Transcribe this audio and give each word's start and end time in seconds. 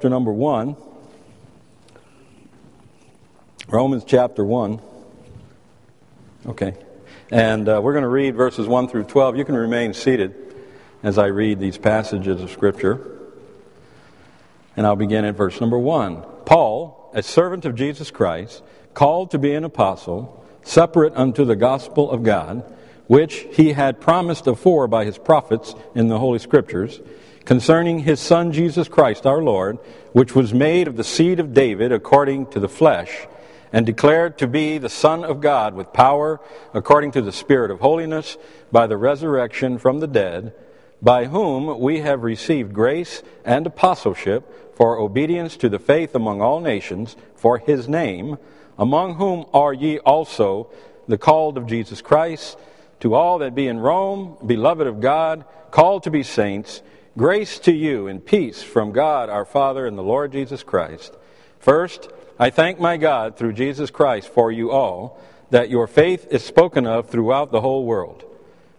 chapter 0.00 0.10
number 0.10 0.32
1. 0.32 0.76
Romans 3.66 4.04
chapter 4.06 4.44
1. 4.44 4.80
Okay. 6.46 6.74
And 7.32 7.68
uh, 7.68 7.80
we're 7.82 7.94
going 7.94 8.04
to 8.04 8.08
read 8.08 8.36
verses 8.36 8.68
1 8.68 8.90
through 8.90 9.06
12. 9.06 9.36
You 9.36 9.44
can 9.44 9.56
remain 9.56 9.92
seated 9.92 10.54
as 11.02 11.18
I 11.18 11.26
read 11.26 11.58
these 11.58 11.78
passages 11.78 12.40
of 12.40 12.52
Scripture. 12.52 13.18
And 14.76 14.86
I'll 14.86 14.94
begin 14.94 15.24
at 15.24 15.34
verse 15.34 15.60
number 15.60 15.80
1. 15.80 16.22
Paul, 16.46 17.10
a 17.12 17.20
servant 17.24 17.64
of 17.64 17.74
Jesus 17.74 18.12
Christ, 18.12 18.62
called 18.94 19.32
to 19.32 19.38
be 19.40 19.52
an 19.52 19.64
apostle, 19.64 20.46
separate 20.62 21.16
unto 21.16 21.44
the 21.44 21.56
gospel 21.56 22.08
of 22.08 22.22
God, 22.22 22.62
which 23.08 23.48
he 23.50 23.72
had 23.72 24.00
promised 24.00 24.46
afore 24.46 24.86
by 24.86 25.04
his 25.04 25.18
prophets 25.18 25.74
in 25.96 26.06
the 26.06 26.20
Holy 26.20 26.38
Scriptures 26.38 27.00
concerning 27.48 28.00
his 28.00 28.20
Son 28.20 28.52
Jesus 28.52 28.88
Christ 28.88 29.24
our 29.24 29.42
Lord, 29.42 29.78
which 30.12 30.34
was 30.34 30.52
made 30.52 30.86
of 30.86 30.98
the 30.98 31.02
seed 31.02 31.40
of 31.40 31.54
David 31.54 31.92
according 31.92 32.44
to 32.48 32.60
the 32.60 32.68
flesh, 32.68 33.26
and 33.72 33.86
declared 33.86 34.36
to 34.36 34.46
be 34.46 34.76
the 34.76 34.90
Son 34.90 35.24
of 35.24 35.40
God 35.40 35.72
with 35.72 35.94
power 35.94 36.42
according 36.74 37.12
to 37.12 37.22
the 37.22 37.32
Spirit 37.32 37.70
of 37.70 37.80
holiness 37.80 38.36
by 38.70 38.86
the 38.86 38.98
resurrection 38.98 39.78
from 39.78 40.00
the 40.00 40.06
dead, 40.06 40.52
by 41.00 41.24
whom 41.24 41.80
we 41.80 42.00
have 42.00 42.22
received 42.22 42.74
grace 42.74 43.22
and 43.46 43.66
apostleship 43.66 44.76
for 44.76 44.98
obedience 44.98 45.56
to 45.56 45.70
the 45.70 45.78
faith 45.78 46.14
among 46.14 46.42
all 46.42 46.60
nations 46.60 47.16
for 47.34 47.56
his 47.56 47.88
name, 47.88 48.36
among 48.76 49.14
whom 49.14 49.46
are 49.54 49.72
ye 49.72 49.98
also 50.00 50.70
the 51.06 51.16
called 51.16 51.56
of 51.56 51.66
Jesus 51.66 52.02
Christ, 52.02 52.58
to 53.00 53.14
all 53.14 53.38
that 53.38 53.54
be 53.54 53.68
in 53.68 53.78
Rome, 53.78 54.36
beloved 54.44 54.86
of 54.86 55.00
God, 55.00 55.46
called 55.70 56.02
to 56.02 56.10
be 56.10 56.22
saints, 56.22 56.82
Grace 57.18 57.58
to 57.58 57.72
you 57.72 58.06
and 58.06 58.24
peace 58.24 58.62
from 58.62 58.92
God 58.92 59.28
our 59.28 59.44
Father 59.44 59.88
and 59.88 59.98
the 59.98 60.04
Lord 60.04 60.30
Jesus 60.30 60.62
Christ. 60.62 61.16
First, 61.58 62.08
I 62.38 62.50
thank 62.50 62.78
my 62.78 62.96
God 62.96 63.36
through 63.36 63.54
Jesus 63.54 63.90
Christ 63.90 64.28
for 64.28 64.52
you 64.52 64.70
all, 64.70 65.20
that 65.50 65.68
your 65.68 65.88
faith 65.88 66.28
is 66.30 66.44
spoken 66.44 66.86
of 66.86 67.10
throughout 67.10 67.50
the 67.50 67.60
whole 67.60 67.84
world. 67.84 68.22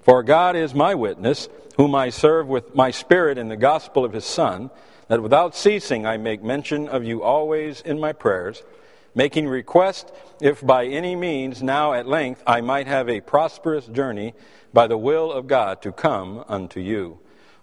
For 0.04 0.24
God 0.24 0.56
is 0.56 0.74
my 0.74 0.96
witness, 0.96 1.50
whom 1.76 1.94
I 1.94 2.12
serve 2.12 2.48
with 2.48 2.74
my 2.74 2.92
spirit 2.92 3.38
in 3.38 3.50
the 3.50 3.58
gospel 3.58 4.06
of 4.06 4.14
his 4.14 4.24
Son, 4.24 4.70
that 5.10 5.22
without 5.22 5.54
ceasing 5.54 6.06
I 6.06 6.16
make 6.16 6.42
mention 6.42 6.88
of 6.88 7.04
you 7.04 7.22
always 7.22 7.82
in 7.82 8.00
my 8.00 8.14
prayers, 8.14 8.64
making 9.14 9.50
request 9.50 10.14
if 10.40 10.66
by 10.66 10.86
any 10.86 11.14
means 11.14 11.62
now 11.62 11.92
at 11.92 12.08
length 12.08 12.42
I 12.48 12.62
might 12.62 12.88
have 12.88 13.10
a 13.10 13.20
prosperous 13.20 13.88
journey 13.88 14.34
by 14.72 14.88
the 14.88 14.98
will 14.98 15.30
of 15.30 15.48
God 15.48 15.82
to 15.82 15.92
come 15.92 16.46
unto 16.48 16.80
you. 16.80 17.20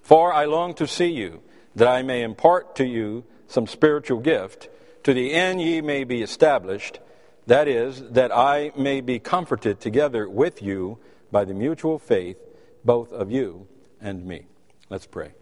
For 0.07 0.33
I 0.33 0.45
long 0.45 0.75
to 0.75 0.87
see 0.87 1.09
you, 1.09 1.43
that 1.75 1.89
I 1.89 2.03
may 2.03 2.23
impart 2.23 2.77
to 2.77 2.87
you 2.87 3.25
some 3.49 3.67
spiritual 3.67 4.21
gift, 4.21 4.69
to 5.03 5.13
the 5.13 5.33
end 5.33 5.61
ye 5.61 5.81
may 5.81 6.05
be 6.05 6.23
established, 6.23 7.01
that 7.49 7.67
is, 7.67 8.01
that 8.11 8.31
I 8.31 8.71
may 8.77 9.01
be 9.01 9.19
comforted 9.19 9.81
together 9.81 10.29
with 10.29 10.63
you 10.63 11.01
by 11.33 11.45
the 11.45 11.55
mutual 11.55 11.99
faith, 11.99 12.37
both 12.85 13.13
of 13.13 13.33
you 13.33 13.67
and 14.01 14.25
me. 14.25 14.47
Let's 14.89 15.07
pray. 15.07 15.33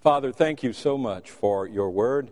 Father, 0.00 0.32
thank 0.32 0.62
you 0.62 0.72
so 0.72 0.96
much 0.96 1.30
for 1.30 1.66
your 1.66 1.90
word. 1.90 2.30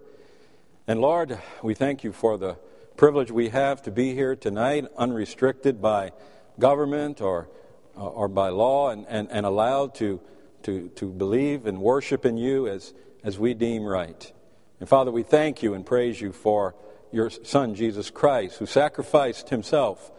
And 0.86 1.02
Lord, 1.02 1.38
we 1.62 1.74
thank 1.74 2.02
you 2.02 2.12
for 2.12 2.38
the 2.38 2.56
privilege 2.96 3.30
we 3.30 3.50
have 3.50 3.82
to 3.82 3.90
be 3.90 4.14
here 4.14 4.34
tonight, 4.34 4.86
unrestricted 4.96 5.82
by 5.82 6.12
government 6.58 7.20
or, 7.20 7.50
or 7.94 8.28
by 8.28 8.48
law, 8.48 8.88
and, 8.88 9.05
and, 9.06 9.28
and 9.30 9.44
allowed 9.44 9.94
to 9.96 10.22
to, 10.64 10.88
to 10.96 11.06
believe 11.06 11.66
and 11.66 11.80
worship 11.80 12.26
in 12.26 12.36
you 12.36 12.66
as, 12.66 12.92
as 13.22 13.38
we 13.38 13.54
deem 13.54 13.84
right. 13.84 14.32
And 14.80 14.88
Father, 14.88 15.10
we 15.10 15.22
thank 15.22 15.62
you 15.62 15.74
and 15.74 15.86
praise 15.86 16.20
you 16.20 16.32
for 16.32 16.74
your 17.12 17.30
Son, 17.30 17.74
Jesus 17.74 18.10
Christ, 18.10 18.58
who 18.58 18.66
sacrificed 18.66 19.50
himself 19.50 20.10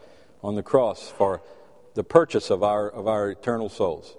on 0.42 0.54
the 0.54 0.62
cross 0.62 1.08
for 1.10 1.42
the 1.94 2.04
purchase 2.04 2.50
of 2.50 2.62
our, 2.62 2.88
of 2.88 3.06
our 3.06 3.30
eternal 3.30 3.68
souls. 3.68 4.16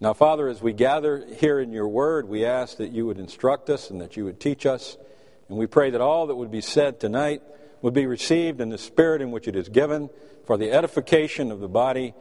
Now, 0.00 0.12
Father, 0.12 0.48
as 0.48 0.60
we 0.60 0.72
gather 0.72 1.24
here 1.36 1.60
in 1.60 1.72
your 1.72 1.88
word, 1.88 2.28
we 2.28 2.44
ask 2.44 2.76
that 2.78 2.92
you 2.92 3.06
would 3.06 3.18
instruct 3.18 3.70
us 3.70 3.90
and 3.90 4.00
that 4.00 4.16
you 4.16 4.24
would 4.24 4.40
teach 4.40 4.66
us. 4.66 4.96
And 5.48 5.56
we 5.56 5.66
pray 5.66 5.90
that 5.90 6.00
all 6.00 6.26
that 6.26 6.34
would 6.34 6.50
be 6.50 6.60
said 6.60 7.00
tonight 7.00 7.42
would 7.80 7.94
be 7.94 8.06
received 8.06 8.60
in 8.60 8.70
the 8.70 8.78
spirit 8.78 9.22
in 9.22 9.30
which 9.30 9.46
it 9.46 9.56
is 9.56 9.68
given 9.68 10.10
for 10.46 10.56
the 10.56 10.72
edification 10.72 11.50
of 11.50 11.60
the 11.60 11.68
body 11.68 12.14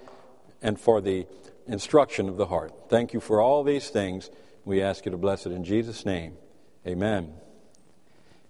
and 0.61 0.79
for 0.79 1.01
the 1.01 1.25
instruction 1.67 2.29
of 2.29 2.37
the 2.37 2.45
heart. 2.45 2.73
Thank 2.89 3.13
you 3.13 3.19
for 3.19 3.41
all 3.41 3.63
these 3.63 3.89
things. 3.89 4.29
We 4.65 4.81
ask 4.81 5.05
you 5.05 5.11
to 5.11 5.17
bless 5.17 5.45
it 5.45 5.51
in 5.51 5.63
Jesus' 5.63 6.05
name. 6.05 6.37
Amen. 6.85 7.33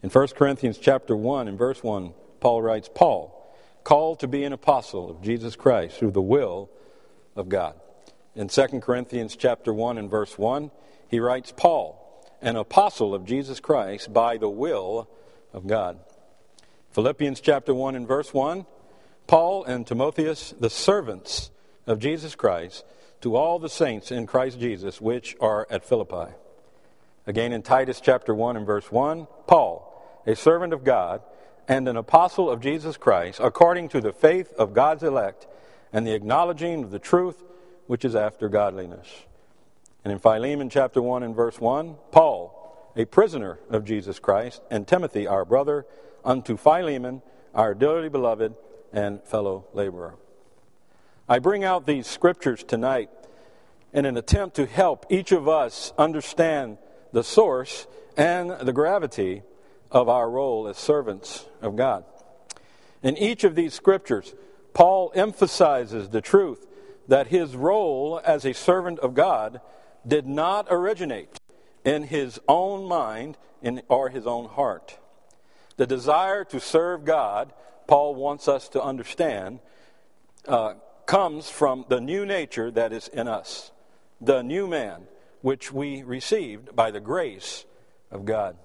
In 0.01 0.09
1 0.09 0.27
Corinthians 0.29 0.77
chapter 0.77 1.15
1 1.15 1.47
and 1.47 1.57
verse 1.57 1.83
1, 1.83 2.13
Paul 2.39 2.61
writes, 2.61 2.89
Paul, 2.93 3.39
called 3.83 4.19
to 4.19 4.27
be 4.27 4.43
an 4.43 4.53
apostle 4.53 5.09
of 5.09 5.21
Jesus 5.21 5.55
Christ 5.55 5.97
through 5.97 6.11
the 6.11 6.21
will 6.21 6.69
of 7.35 7.49
God. 7.49 7.75
In 8.35 8.47
2 8.47 8.79
Corinthians 8.81 9.35
chapter 9.35 9.73
1 9.73 9.97
and 9.97 10.09
verse 10.09 10.37
1, 10.37 10.71
he 11.07 11.19
writes, 11.19 11.53
Paul, 11.55 11.99
an 12.41 12.55
apostle 12.55 13.13
of 13.13 13.25
Jesus 13.25 13.59
Christ 13.59 14.11
by 14.11 14.37
the 14.37 14.49
will 14.49 15.07
of 15.53 15.67
God. 15.67 15.99
Philippians 16.91 17.39
chapter 17.39 17.73
1 17.73 17.95
and 17.95 18.07
verse 18.07 18.33
1, 18.33 18.65
Paul 19.27 19.63
and 19.63 19.85
Timotheus, 19.87 20.53
the 20.59 20.69
servants 20.69 21.49
of 21.87 21.99
Jesus 21.99 22.35
Christ, 22.35 22.83
to 23.23 23.37
all 23.37 23.57
the 23.57 23.69
saints 23.69 24.11
in 24.11 24.27
Christ 24.27 24.59
Jesus 24.59 24.99
which 24.99 25.35
are 25.39 25.65
at 25.69 25.85
Philippi. 25.85 26.33
Again 27.25 27.53
in 27.53 27.61
Titus 27.61 28.01
chapter 28.01 28.35
1 28.35 28.57
and 28.57 28.65
verse 28.65 28.91
1, 28.91 29.27
Paul, 29.47 30.21
a 30.27 30.35
servant 30.35 30.73
of 30.73 30.83
God 30.83 31.21
and 31.65 31.87
an 31.87 31.95
apostle 31.95 32.51
of 32.51 32.59
Jesus 32.59 32.97
Christ, 32.97 33.39
according 33.41 33.87
to 33.89 34.01
the 34.01 34.11
faith 34.11 34.51
of 34.57 34.73
God's 34.73 35.03
elect 35.03 35.47
and 35.93 36.05
the 36.05 36.13
acknowledging 36.13 36.83
of 36.83 36.91
the 36.91 36.99
truth 36.99 37.41
which 37.87 38.03
is 38.03 38.13
after 38.13 38.49
godliness. 38.49 39.07
And 40.03 40.11
in 40.11 40.19
Philemon 40.19 40.69
chapter 40.69 41.01
1 41.01 41.23
and 41.23 41.33
verse 41.33 41.61
1, 41.61 41.95
Paul, 42.11 42.91
a 42.97 43.05
prisoner 43.05 43.57
of 43.69 43.85
Jesus 43.85 44.19
Christ, 44.19 44.61
and 44.69 44.85
Timothy, 44.85 45.27
our 45.27 45.45
brother, 45.45 45.85
unto 46.25 46.57
Philemon, 46.57 47.21
our 47.55 47.73
dearly 47.73 48.09
beloved 48.09 48.53
and 48.91 49.23
fellow 49.23 49.65
laborer. 49.73 50.15
I 51.27 51.39
bring 51.39 51.63
out 51.63 51.85
these 51.85 52.05
scriptures 52.05 52.63
tonight 52.63 53.09
in 53.93 54.05
an 54.05 54.17
attempt 54.17 54.57
to 54.57 54.65
help 54.65 55.05
each 55.09 55.31
of 55.31 55.47
us 55.47 55.93
understand 55.97 56.77
the 57.13 57.23
source 57.23 57.87
and 58.17 58.51
the 58.51 58.73
gravity 58.73 59.43
of 59.89 60.09
our 60.09 60.29
role 60.29 60.67
as 60.67 60.77
servants 60.77 61.45
of 61.61 61.75
God. 61.75 62.03
In 63.01 63.17
each 63.17 63.43
of 63.43 63.55
these 63.55 63.73
scriptures, 63.73 64.33
Paul 64.73 65.11
emphasizes 65.15 66.09
the 66.09 66.21
truth 66.21 66.67
that 67.07 67.27
his 67.27 67.55
role 67.55 68.19
as 68.25 68.43
a 68.45 68.53
servant 68.53 68.99
of 68.99 69.13
God 69.13 69.61
did 70.05 70.25
not 70.25 70.67
originate 70.69 71.39
in 71.85 72.03
his 72.03 72.39
own 72.47 72.85
mind 72.85 73.37
or 73.87 74.09
his 74.09 74.25
own 74.25 74.45
heart. 74.45 74.97
The 75.77 75.87
desire 75.87 76.43
to 76.45 76.59
serve 76.59 77.05
God, 77.05 77.53
Paul 77.87 78.15
wants 78.15 78.47
us 78.47 78.67
to 78.69 78.81
understand, 78.81 79.59
uh, 80.47 80.73
comes 81.05 81.49
from 81.49 81.85
the 81.89 82.01
new 82.01 82.25
nature 82.25 82.71
that 82.71 82.93
is 82.93 83.07
in 83.07 83.27
us, 83.27 83.71
the 84.21 84.41
new 84.41 84.67
man, 84.67 85.07
which 85.41 85.71
we 85.71 86.03
received 86.03 86.75
by 86.75 86.91
the 86.91 86.99
grace 86.99 87.65
of 88.11 88.25
God. 88.25 88.57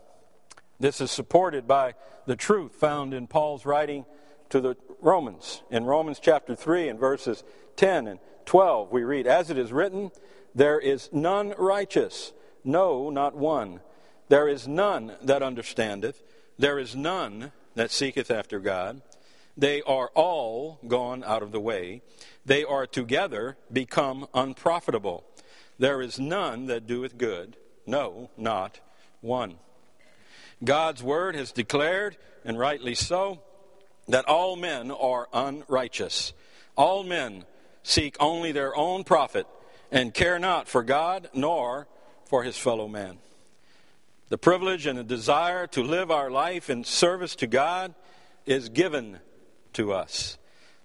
This 0.80 1.00
is 1.00 1.10
supported 1.10 1.66
by 1.66 1.94
the 2.26 2.36
truth 2.36 2.72
found 2.72 3.12
in 3.12 3.26
Paul's 3.26 3.66
writing 3.66 4.04
to 4.50 4.60
the 4.60 4.76
Romans. 5.00 5.62
In 5.70 5.84
Romans 5.84 6.20
chapter 6.20 6.54
3 6.54 6.88
and 6.88 6.98
verses 6.98 7.42
10 7.76 8.06
and 8.06 8.20
12, 8.46 8.90
we 8.92 9.02
read, 9.04 9.26
As 9.26 9.50
it 9.50 9.58
is 9.58 9.72
written, 9.72 10.10
there 10.54 10.78
is 10.78 11.10
none 11.12 11.54
righteous, 11.58 12.32
no, 12.64 13.10
not 13.10 13.36
one. 13.36 13.80
There 14.28 14.48
is 14.48 14.68
none 14.68 15.12
that 15.22 15.42
understandeth, 15.42 16.22
there 16.58 16.78
is 16.78 16.94
none 16.94 17.52
that 17.74 17.90
seeketh 17.90 18.30
after 18.30 18.58
God. 18.58 19.00
They 19.58 19.82
are 19.82 20.08
all 20.14 20.78
gone 20.86 21.24
out 21.24 21.42
of 21.42 21.50
the 21.50 21.60
way. 21.60 22.02
They 22.46 22.62
are 22.62 22.86
together 22.86 23.58
become 23.72 24.28
unprofitable. 24.32 25.24
There 25.80 26.00
is 26.00 26.20
none 26.20 26.66
that 26.66 26.86
doeth 26.86 27.18
good, 27.18 27.56
no, 27.84 28.30
not 28.36 28.78
one. 29.20 29.56
God's 30.62 31.02
word 31.02 31.34
has 31.34 31.50
declared, 31.50 32.16
and 32.44 32.56
rightly 32.56 32.94
so, 32.94 33.42
that 34.06 34.26
all 34.26 34.54
men 34.54 34.92
are 34.92 35.28
unrighteous. 35.32 36.32
All 36.76 37.02
men 37.02 37.44
seek 37.82 38.16
only 38.20 38.52
their 38.52 38.76
own 38.76 39.02
profit 39.02 39.46
and 39.90 40.14
care 40.14 40.38
not 40.38 40.68
for 40.68 40.84
God 40.84 41.28
nor 41.34 41.88
for 42.26 42.44
his 42.44 42.56
fellow 42.56 42.86
man. 42.86 43.18
The 44.28 44.38
privilege 44.38 44.86
and 44.86 44.98
the 44.98 45.04
desire 45.04 45.66
to 45.68 45.82
live 45.82 46.12
our 46.12 46.30
life 46.30 46.70
in 46.70 46.84
service 46.84 47.34
to 47.36 47.46
God 47.48 47.94
is 48.46 48.68
given 48.68 49.18
to 49.74 49.92
us. 49.92 50.38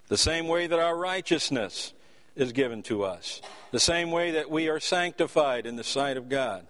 The 0.07 0.17
same 0.17 0.47
way 0.47 0.67
that 0.67 0.79
our 0.79 0.95
righteousness 0.97 1.93
is 2.35 2.51
given 2.51 2.83
to 2.83 3.03
us. 3.03 3.41
The 3.71 3.79
same 3.79 4.11
way 4.11 4.31
that 4.31 4.49
we 4.49 4.67
are 4.69 4.79
sanctified 4.79 5.65
in 5.65 5.75
the 5.75 5.83
sight 5.83 6.17
of 6.17 6.29
God. 6.29 6.65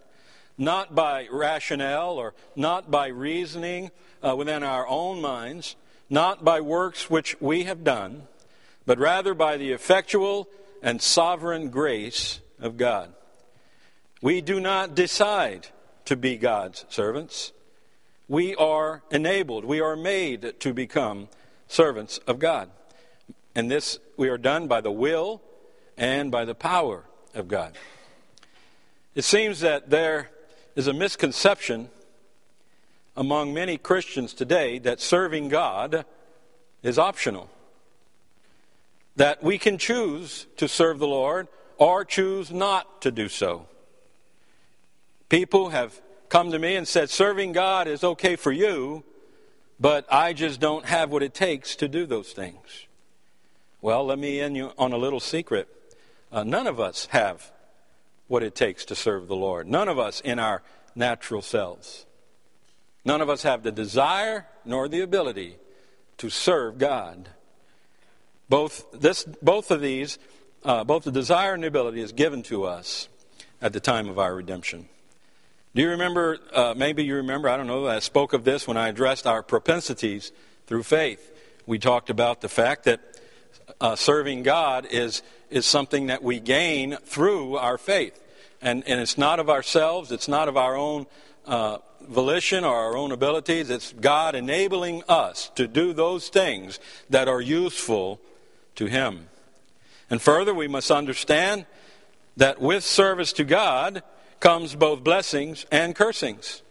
not 0.57 0.93
by 0.93 1.27
rationale 1.31 2.13
or 2.13 2.33
not 2.55 2.91
by 2.91 3.07
reasoning 3.07 3.91
uh, 4.21 4.35
within 4.35 4.63
our 4.63 4.87
own 4.87 5.21
minds, 5.21 5.75
not 6.09 6.43
by 6.43 6.61
works 6.61 7.09
which 7.09 7.39
we 7.41 7.63
have 7.63 7.83
done, 7.83 8.23
but 8.85 8.99
rather 8.99 9.33
by 9.33 9.57
the 9.57 9.71
effectual 9.71 10.47
and 10.81 11.01
sovereign 11.01 11.69
grace 11.69 12.39
of 12.59 12.77
God. 12.77 13.13
We 14.21 14.41
do 14.41 14.59
not 14.59 14.95
decide 14.95 15.67
to 16.05 16.15
be 16.15 16.37
God's 16.37 16.85
servants. 16.89 17.51
We 18.27 18.55
are 18.55 19.01
enabled, 19.11 19.65
we 19.65 19.81
are 19.81 19.95
made 19.95 20.59
to 20.61 20.73
become 20.73 21.29
servants 21.73 22.19
of 22.27 22.39
God. 22.39 22.69
And 23.55 23.69
this 23.69 23.99
we 24.17 24.29
are 24.29 24.37
done 24.37 24.67
by 24.67 24.81
the 24.81 24.91
will 24.91 25.41
and 25.97 26.31
by 26.31 26.45
the 26.45 26.55
power 26.55 27.03
of 27.33 27.47
God. 27.47 27.73
It 29.15 29.23
seems 29.23 29.59
that 29.59 29.89
there 29.89 30.29
is 30.75 30.87
a 30.87 30.93
misconception 30.93 31.89
among 33.15 33.53
many 33.53 33.77
Christians 33.77 34.33
today 34.33 34.79
that 34.79 34.99
serving 34.99 35.49
God 35.49 36.05
is 36.81 36.97
optional. 36.97 37.49
That 39.15 39.43
we 39.43 39.59
can 39.59 39.77
choose 39.77 40.47
to 40.57 40.67
serve 40.67 40.97
the 40.97 41.07
Lord 41.07 41.47
or 41.77 42.05
choose 42.05 42.51
not 42.51 43.01
to 43.01 43.11
do 43.11 43.29
so. 43.29 43.67
People 45.29 45.69
have 45.69 45.99
come 46.29 46.51
to 46.51 46.59
me 46.59 46.75
and 46.75 46.87
said, 46.87 47.09
Serving 47.11 47.51
God 47.51 47.87
is 47.87 48.03
okay 48.03 48.35
for 48.35 48.51
you, 48.51 49.03
but 49.83 50.05
I 50.09 50.31
just 50.31 50.61
don't 50.61 50.85
have 50.85 51.11
what 51.11 51.23
it 51.23 51.33
takes 51.33 51.75
to 51.75 51.89
do 51.89 52.05
those 52.05 52.31
things. 52.31 52.87
Well, 53.81 54.05
let 54.05 54.17
me 54.17 54.39
in 54.39 54.55
you 54.55 54.71
on 54.77 54.93
a 54.93 54.97
little 54.97 55.19
secret. 55.19 55.67
Uh, 56.31 56.45
none 56.45 56.67
of 56.67 56.79
us 56.79 57.07
have 57.07 57.51
what 58.29 58.43
it 58.43 58.55
takes 58.55 58.85
to 58.85 58.95
serve 58.95 59.27
the 59.27 59.35
Lord. 59.35 59.67
None 59.67 59.89
of 59.89 59.99
us 59.99 60.21
in 60.21 60.39
our 60.39 60.63
natural 60.95 61.41
selves. 61.41 62.05
None 63.03 63.19
of 63.19 63.29
us 63.29 63.43
have 63.43 63.63
the 63.63 63.73
desire 63.73 64.47
nor 64.63 64.87
the 64.87 65.01
ability 65.01 65.57
to 66.19 66.29
serve 66.29 66.77
God. 66.77 67.27
Both, 68.47 68.85
this, 68.93 69.25
both 69.41 69.69
of 69.69 69.81
these, 69.81 70.17
uh, 70.63 70.85
both 70.85 71.03
the 71.03 71.11
desire 71.11 71.55
and 71.55 71.63
the 71.63 71.67
ability, 71.67 71.99
is 71.99 72.13
given 72.13 72.41
to 72.43 72.63
us 72.63 73.09
at 73.61 73.73
the 73.73 73.81
time 73.81 74.07
of 74.07 74.17
our 74.17 74.33
redemption. 74.33 74.87
Do 75.75 75.81
you 75.81 75.89
remember, 75.89 76.37
uh, 76.53 76.75
maybe 76.77 77.03
you 77.03 77.15
remember, 77.15 77.49
I 77.49 77.57
don't 77.57 77.65
know, 77.65 77.87
I 77.87 77.97
spoke 77.97 78.33
of 78.33 78.43
this 78.43 78.67
when 78.67 78.77
I 78.77 78.89
addressed 78.89 79.25
our 79.25 79.41
propensities 79.41 80.31
through 80.67 80.83
faith. 80.83 81.31
We 81.65 81.79
talked 81.79 82.11
about 82.11 82.41
the 82.41 82.49
fact 82.49 82.83
that 82.83 82.99
uh, 83.81 83.95
serving 83.95 84.43
God 84.43 84.85
is, 84.85 85.23
is 85.49 85.65
something 85.65 86.07
that 86.07 86.21
we 86.21 86.39
gain 86.39 86.97
through 86.97 87.57
our 87.57 87.79
faith. 87.79 88.19
And, 88.61 88.87
and 88.87 89.01
it's 89.01 89.17
not 89.17 89.39
of 89.39 89.49
ourselves, 89.49 90.11
it's 90.11 90.27
not 90.27 90.47
of 90.47 90.57
our 90.57 90.75
own 90.75 91.07
uh, 91.47 91.79
volition 92.01 92.63
or 92.63 92.75
our 92.75 92.95
own 92.95 93.11
abilities. 93.11 93.71
It's 93.71 93.93
God 93.93 94.35
enabling 94.35 95.01
us 95.09 95.49
to 95.55 95.67
do 95.67 95.91
those 95.91 96.29
things 96.29 96.79
that 97.09 97.27
are 97.27 97.41
useful 97.41 98.21
to 98.75 98.85
Him. 98.85 99.27
And 100.11 100.21
further, 100.21 100.53
we 100.53 100.67
must 100.67 100.91
understand 100.91 101.65
that 102.37 102.61
with 102.61 102.83
service 102.83 103.33
to 103.33 103.43
God 103.43 104.03
comes 104.43 104.75
both 104.75 105.05
blessings 105.05 105.65
and 105.71 105.95
cursings, 105.95 106.63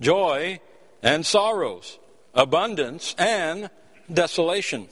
joy 0.00 0.58
and 1.04 1.24
sorrows, 1.24 2.00
abundance 2.34 3.14
and 3.16 3.70
desolation. 4.12 4.88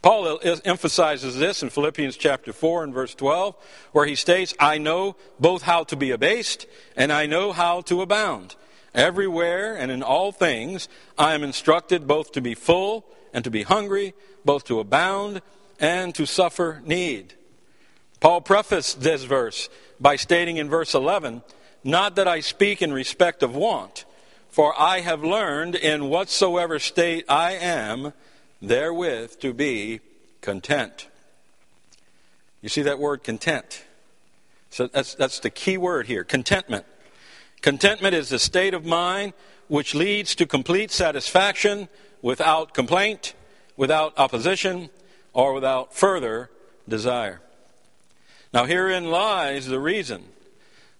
Paul 0.00 0.38
emphasizes 0.64 1.36
this 1.36 1.64
in 1.64 1.70
Philippians 1.70 2.16
chapter 2.16 2.52
4 2.52 2.84
and 2.84 2.94
verse 2.94 3.16
12, 3.16 3.56
where 3.90 4.06
he 4.06 4.14
states, 4.14 4.54
I 4.60 4.78
know 4.78 5.16
both 5.40 5.62
how 5.62 5.82
to 5.84 5.96
be 5.96 6.12
abased 6.12 6.68
and 6.94 7.12
I 7.12 7.26
know 7.26 7.50
how 7.50 7.80
to 7.80 8.00
abound. 8.00 8.54
Everywhere 8.94 9.74
and 9.74 9.90
in 9.90 10.04
all 10.04 10.30
things 10.30 10.88
I 11.18 11.34
am 11.34 11.42
instructed 11.42 12.06
both 12.06 12.30
to 12.32 12.40
be 12.42 12.54
full 12.54 13.06
and 13.32 13.42
to 13.42 13.50
be 13.50 13.64
hungry, 13.64 14.14
both 14.44 14.66
to 14.66 14.78
abound 14.78 15.42
and 15.80 16.14
to 16.14 16.26
suffer 16.26 16.80
need. 16.84 17.34
Paul 18.24 18.40
prefaced 18.40 19.02
this 19.02 19.24
verse 19.24 19.68
by 20.00 20.16
stating 20.16 20.56
in 20.56 20.70
verse 20.70 20.94
11, 20.94 21.42
Not 21.84 22.16
that 22.16 22.26
I 22.26 22.40
speak 22.40 22.80
in 22.80 22.90
respect 22.90 23.42
of 23.42 23.54
want, 23.54 24.06
for 24.48 24.72
I 24.80 25.00
have 25.00 25.22
learned 25.22 25.74
in 25.74 26.08
whatsoever 26.08 26.78
state 26.78 27.26
I 27.28 27.52
am 27.52 28.14
therewith 28.62 29.40
to 29.40 29.52
be 29.52 30.00
content. 30.40 31.08
You 32.62 32.70
see 32.70 32.80
that 32.80 32.98
word 32.98 33.24
content? 33.24 33.84
So 34.70 34.86
that's, 34.86 35.14
that's 35.14 35.40
the 35.40 35.50
key 35.50 35.76
word 35.76 36.06
here 36.06 36.24
contentment. 36.24 36.86
Contentment 37.60 38.14
is 38.14 38.32
a 38.32 38.38
state 38.38 38.72
of 38.72 38.86
mind 38.86 39.34
which 39.68 39.94
leads 39.94 40.34
to 40.36 40.46
complete 40.46 40.90
satisfaction 40.90 41.90
without 42.22 42.72
complaint, 42.72 43.34
without 43.76 44.14
opposition, 44.16 44.88
or 45.34 45.52
without 45.52 45.94
further 45.94 46.48
desire. 46.88 47.42
Now, 48.54 48.66
herein 48.66 49.10
lies 49.10 49.66
the 49.66 49.80
reason 49.80 50.22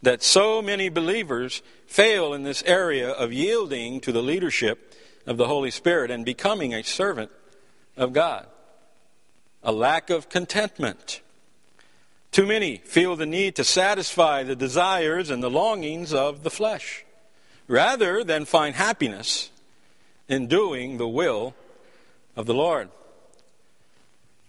that 0.02 0.24
so 0.24 0.60
many 0.60 0.88
believers 0.88 1.62
fail 1.86 2.34
in 2.34 2.42
this 2.42 2.64
area 2.66 3.08
of 3.08 3.32
yielding 3.32 4.00
to 4.00 4.10
the 4.10 4.24
leadership 4.24 4.92
of 5.24 5.36
the 5.36 5.46
Holy 5.46 5.70
Spirit 5.70 6.10
and 6.10 6.24
becoming 6.24 6.74
a 6.74 6.82
servant 6.82 7.30
of 7.96 8.12
God. 8.12 8.48
A 9.62 9.70
lack 9.70 10.10
of 10.10 10.28
contentment. 10.28 11.20
Too 12.32 12.44
many 12.44 12.78
feel 12.78 13.14
the 13.14 13.24
need 13.24 13.54
to 13.54 13.62
satisfy 13.62 14.42
the 14.42 14.56
desires 14.56 15.30
and 15.30 15.40
the 15.40 15.48
longings 15.48 16.12
of 16.12 16.42
the 16.42 16.50
flesh 16.50 17.04
rather 17.68 18.24
than 18.24 18.46
find 18.46 18.74
happiness 18.74 19.52
in 20.28 20.48
doing 20.48 20.98
the 20.98 21.06
will 21.06 21.54
of 22.34 22.46
the 22.46 22.54
Lord. 22.54 22.88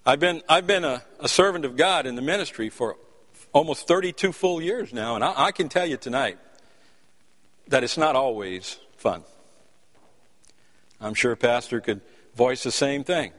I've 0.06 0.20
been, 0.20 0.44
I've 0.48 0.68
been 0.68 0.84
a, 0.84 1.02
a 1.20 1.28
servant 1.28 1.66
of 1.66 1.76
God 1.76 2.06
in 2.06 2.16
the 2.16 2.22
ministry 2.22 2.70
for 2.70 2.96
almost 3.54 3.88
32 3.88 4.34
full 4.34 4.62
years 4.62 4.94
now, 4.94 5.16
and 5.16 5.24
I, 5.24 5.46
I 5.46 5.52
can 5.52 5.68
tell 5.68 5.86
you 5.86 5.98
tonight 5.98 6.38
that 7.70 7.84
it's 7.84 7.98
not 7.98 8.16
always 8.16 8.78
fun. 8.98 9.24
I'm 11.02 11.16
sure 11.16 11.36
Pastor 11.36 11.82
could 11.82 12.02
voice 12.36 12.64
the 12.64 12.72
same 12.72 13.04
thing. 13.04 13.32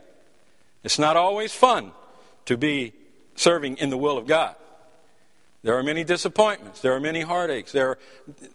It's 0.83 0.99
not 0.99 1.17
always 1.17 1.53
fun 1.55 1.93
to 2.47 2.57
be 2.57 2.93
serving 3.37 3.77
in 3.77 3.91
the 3.91 3.97
will 3.97 4.19
of 4.19 4.27
God. 4.27 4.57
There 5.63 5.77
are 5.77 5.83
many 5.83 6.03
disappointments. 6.03 6.81
There 6.81 6.95
are 6.95 7.01
many 7.01 7.21
heartaches. 7.21 7.73
There 7.73 7.91
are, 7.91 7.99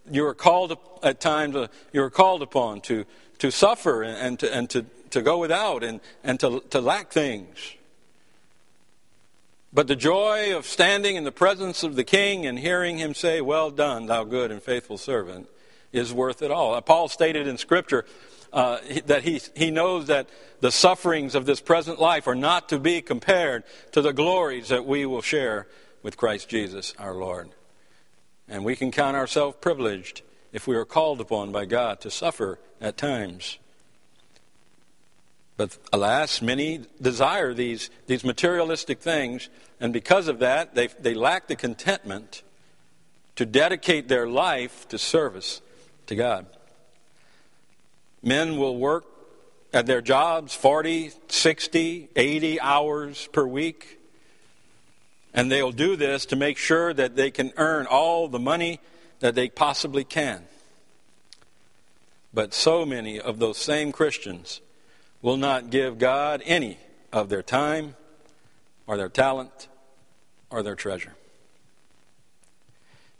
you 0.09 0.25
are 0.25 0.33
called 0.33 0.77
at 1.03 1.19
times. 1.19 1.55
Uh, 1.55 1.67
you 1.91 2.03
are 2.03 2.09
called 2.09 2.41
upon 2.41 2.81
to 2.81 3.05
to 3.39 3.51
suffer 3.51 4.03
and, 4.03 4.17
and 4.17 4.39
to 4.39 4.55
and 4.55 4.69
to, 4.69 4.85
to 5.09 5.21
go 5.21 5.37
without 5.37 5.83
and 5.83 5.99
and 6.23 6.39
to 6.39 6.61
to 6.69 6.79
lack 6.79 7.11
things. 7.11 7.75
But 9.73 9.87
the 9.87 9.95
joy 9.95 10.55
of 10.55 10.65
standing 10.65 11.15
in 11.15 11.23
the 11.23 11.31
presence 11.31 11.83
of 11.83 11.95
the 11.95 12.03
King 12.03 12.45
and 12.45 12.59
hearing 12.59 12.97
him 12.97 13.13
say, 13.13 13.39
"Well 13.39 13.71
done, 13.71 14.07
thou 14.07 14.25
good 14.25 14.51
and 14.51 14.61
faithful 14.61 14.97
servant," 14.97 15.47
is 15.93 16.13
worth 16.13 16.41
it 16.41 16.51
all. 16.51 16.79
Paul 16.81 17.07
stated 17.07 17.47
in 17.47 17.57
Scripture 17.57 18.05
uh, 18.51 18.79
that 19.05 19.23
he, 19.23 19.41
he 19.55 19.71
knows 19.71 20.07
that 20.07 20.27
the 20.59 20.71
sufferings 20.71 21.35
of 21.35 21.45
this 21.45 21.61
present 21.61 21.99
life 21.99 22.27
are 22.27 22.35
not 22.35 22.69
to 22.69 22.79
be 22.79 23.01
compared 23.01 23.63
to 23.93 24.01
the 24.01 24.13
glories 24.13 24.69
that 24.69 24.85
we 24.85 25.05
will 25.05 25.21
share 25.21 25.67
with 26.03 26.17
Christ 26.17 26.49
Jesus 26.49 26.93
our 26.99 27.15
Lord. 27.15 27.49
And 28.49 28.65
we 28.65 28.75
can 28.75 28.91
count 28.91 29.15
ourselves 29.15 29.55
privileged 29.61 30.21
if 30.51 30.67
we 30.67 30.75
are 30.75 30.85
called 30.85 31.21
upon 31.21 31.53
by 31.53 31.65
God 31.65 32.01
to 32.01 32.11
suffer 32.11 32.59
at 32.81 32.97
times. 32.97 33.57
But 35.61 35.77
alas, 35.93 36.41
many 36.41 36.81
desire 36.99 37.53
these, 37.53 37.91
these 38.07 38.23
materialistic 38.23 38.99
things, 38.99 39.47
and 39.79 39.93
because 39.93 40.27
of 40.27 40.39
that, 40.39 40.73
they, 40.73 40.87
they 40.87 41.13
lack 41.13 41.47
the 41.47 41.55
contentment 41.55 42.41
to 43.35 43.45
dedicate 43.45 44.07
their 44.07 44.27
life 44.27 44.87
to 44.87 44.97
service 44.97 45.61
to 46.07 46.15
God. 46.15 46.47
Men 48.23 48.57
will 48.57 48.75
work 48.75 49.05
at 49.71 49.85
their 49.85 50.01
jobs 50.01 50.55
40, 50.55 51.11
60, 51.27 52.09
80 52.15 52.59
hours 52.59 53.29
per 53.31 53.45
week. 53.45 53.99
And 55.31 55.51
they'll 55.51 55.71
do 55.71 55.95
this 55.95 56.25
to 56.25 56.35
make 56.35 56.57
sure 56.57 56.91
that 56.91 57.15
they 57.15 57.29
can 57.29 57.53
earn 57.57 57.85
all 57.85 58.27
the 58.27 58.39
money 58.39 58.79
that 59.19 59.35
they 59.35 59.47
possibly 59.47 60.05
can. 60.05 60.41
But 62.33 62.51
so 62.55 62.83
many 62.83 63.19
of 63.19 63.37
those 63.37 63.59
same 63.59 63.91
Christians 63.91 64.59
will 65.21 65.37
not 65.37 65.69
give 65.69 65.97
God 65.97 66.41
any 66.45 66.77
of 67.11 67.29
their 67.29 67.43
time 67.43 67.95
or 68.87 68.97
their 68.97 69.09
talent 69.09 69.67
or 70.49 70.63
their 70.63 70.75
treasure. 70.75 71.13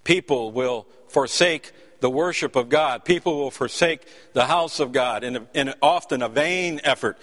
People 0.04 0.52
will 0.52 0.88
forsake 1.08 1.72
the 2.00 2.10
worship 2.10 2.56
of 2.56 2.70
God. 2.70 3.06
People 3.06 3.38
will 3.38 3.52
forsake 3.52 4.02
the 4.34 4.46
house 4.46 4.80
of 4.80 4.92
God 4.92 5.24
in, 5.24 5.36
a, 5.36 5.48
in 5.54 5.74
often 5.82 6.22
a 6.22 6.30
vain 6.30 6.82
effort 6.84 7.18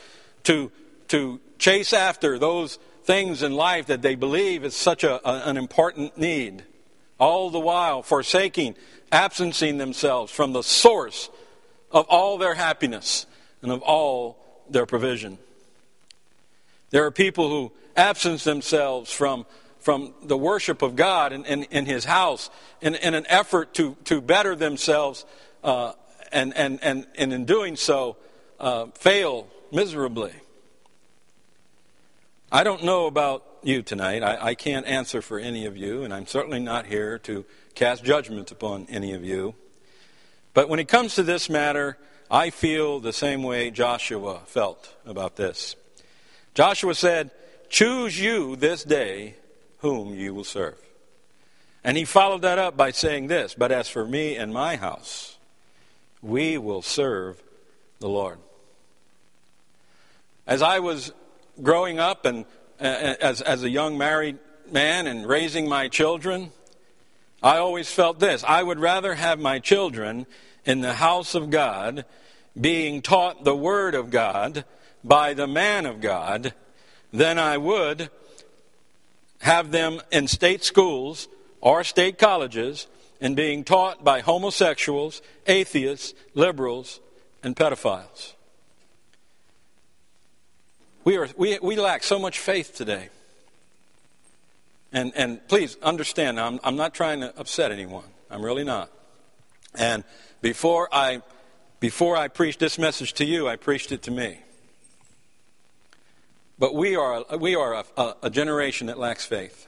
to, 0.44 0.70
to 1.08 1.40
chase 1.58 1.92
after 1.92 2.38
those 2.38 2.78
things 3.02 3.42
in 3.42 3.52
life 3.52 3.86
that 3.86 4.02
they 4.02 4.14
believe 4.14 4.64
is 4.64 4.76
such 4.76 5.02
a, 5.02 5.28
a, 5.28 5.48
an 5.48 5.56
important 5.56 6.16
need 6.16 6.62
all 7.18 7.50
the 7.50 7.58
while 7.58 8.02
forsaking, 8.02 8.76
absencing 9.10 9.78
themselves 9.78 10.30
from 10.30 10.52
the 10.52 10.62
source 10.62 11.30
of 11.90 12.06
all 12.08 12.38
their 12.38 12.54
happiness 12.54 13.26
and 13.62 13.72
of 13.72 13.82
all 13.82 14.38
their 14.70 14.86
provision. 14.86 15.38
There 16.90 17.04
are 17.04 17.10
people 17.10 17.48
who 17.48 17.72
absence 17.96 18.44
themselves 18.44 19.12
from, 19.12 19.46
from 19.78 20.14
the 20.22 20.36
worship 20.36 20.82
of 20.82 20.96
God 20.96 21.32
in, 21.32 21.44
in, 21.44 21.64
in 21.64 21.86
His 21.86 22.04
house 22.04 22.50
in, 22.80 22.94
in, 22.94 23.14
an 23.14 23.26
effort 23.28 23.74
to, 23.74 23.96
to 24.04 24.20
better 24.20 24.54
themselves, 24.54 25.24
uh, 25.62 25.92
and, 26.32 26.56
and, 26.56 26.78
and, 26.82 27.06
and 27.16 27.32
in 27.32 27.44
doing 27.44 27.76
so, 27.76 28.16
uh, 28.60 28.86
fail 28.94 29.48
miserably. 29.72 30.32
I 32.50 32.64
don't 32.64 32.84
know 32.84 33.06
about 33.06 33.44
you 33.62 33.82
tonight. 33.82 34.22
I, 34.22 34.38
I 34.48 34.54
can't 34.54 34.86
answer 34.86 35.20
for 35.20 35.38
any 35.38 35.66
of 35.66 35.76
you, 35.76 36.04
and 36.04 36.14
I'm 36.14 36.26
certainly 36.26 36.60
not 36.60 36.86
here 36.86 37.18
to 37.20 37.44
cast 37.74 38.04
judgment 38.04 38.50
upon 38.50 38.86
any 38.88 39.12
of 39.12 39.24
you. 39.24 39.54
But 40.54 40.68
when 40.68 40.80
it 40.80 40.88
comes 40.88 41.14
to 41.16 41.22
this 41.22 41.50
matter, 41.50 41.98
I 42.30 42.50
feel 42.50 43.00
the 43.00 43.12
same 43.12 43.42
way 43.42 43.70
Joshua 43.70 44.40
felt 44.46 44.94
about 45.06 45.36
this. 45.36 45.76
Joshua 46.54 46.94
said, 46.94 47.30
Choose 47.70 48.20
you 48.20 48.56
this 48.56 48.84
day 48.84 49.34
whom 49.78 50.14
you 50.14 50.34
will 50.34 50.44
serve. 50.44 50.78
And 51.84 51.96
he 51.96 52.04
followed 52.04 52.42
that 52.42 52.58
up 52.58 52.76
by 52.76 52.90
saying 52.90 53.28
this 53.28 53.54
But 53.54 53.72
as 53.72 53.88
for 53.88 54.06
me 54.06 54.36
and 54.36 54.52
my 54.52 54.76
house, 54.76 55.38
we 56.20 56.58
will 56.58 56.82
serve 56.82 57.42
the 58.00 58.08
Lord. 58.08 58.38
As 60.46 60.62
I 60.62 60.80
was 60.80 61.12
growing 61.62 61.98
up 61.98 62.24
and 62.24 62.44
uh, 62.80 62.84
as, 63.20 63.40
as 63.40 63.62
a 63.64 63.70
young 63.70 63.98
married 63.98 64.38
man 64.70 65.06
and 65.06 65.26
raising 65.26 65.68
my 65.68 65.88
children, 65.88 66.52
I 67.42 67.58
always 67.58 67.90
felt 67.90 68.18
this. 68.18 68.44
I 68.46 68.62
would 68.62 68.80
rather 68.80 69.14
have 69.14 69.38
my 69.38 69.58
children 69.58 70.26
in 70.68 70.82
the 70.82 70.92
house 70.92 71.34
of 71.34 71.48
God 71.48 72.04
being 72.60 73.00
taught 73.00 73.42
the 73.42 73.56
Word 73.56 73.94
of 73.94 74.10
God 74.10 74.66
by 75.02 75.32
the 75.32 75.46
man 75.46 75.86
of 75.86 76.02
God 76.02 76.52
than 77.10 77.38
I 77.38 77.56
would 77.56 78.10
have 79.40 79.70
them 79.70 80.02
in 80.12 80.28
state 80.28 80.62
schools 80.62 81.26
or 81.62 81.82
state 81.84 82.18
colleges 82.18 82.86
and 83.18 83.34
being 83.34 83.64
taught 83.64 84.04
by 84.04 84.20
homosexuals, 84.20 85.22
atheists, 85.46 86.12
liberals, 86.34 87.00
and 87.42 87.56
pedophiles. 87.56 88.34
We, 91.04 91.16
are, 91.16 91.28
we, 91.38 91.58
we 91.62 91.76
lack 91.76 92.02
so 92.02 92.18
much 92.18 92.38
faith 92.38 92.76
today. 92.76 93.08
And, 94.92 95.12
and 95.16 95.48
please 95.48 95.78
understand, 95.82 96.38
I'm, 96.38 96.60
I'm 96.62 96.76
not 96.76 96.92
trying 96.92 97.20
to 97.20 97.38
upset 97.38 97.72
anyone. 97.72 98.04
I'm 98.30 98.42
really 98.42 98.64
not. 98.64 98.90
And 99.74 100.04
before 100.40 100.88
I, 100.92 101.22
before 101.80 102.16
I 102.16 102.28
preached 102.28 102.60
this 102.60 102.78
message 102.78 103.14
to 103.14 103.24
you, 103.24 103.48
I 103.48 103.56
preached 103.56 103.92
it 103.92 104.02
to 104.02 104.10
me. 104.10 104.40
But 106.58 106.74
we 106.74 106.96
are, 106.96 107.24
we 107.38 107.54
are 107.54 107.74
a, 107.74 107.84
a, 107.96 108.16
a 108.24 108.30
generation 108.30 108.88
that 108.88 108.98
lacks 108.98 109.24
faith. 109.24 109.66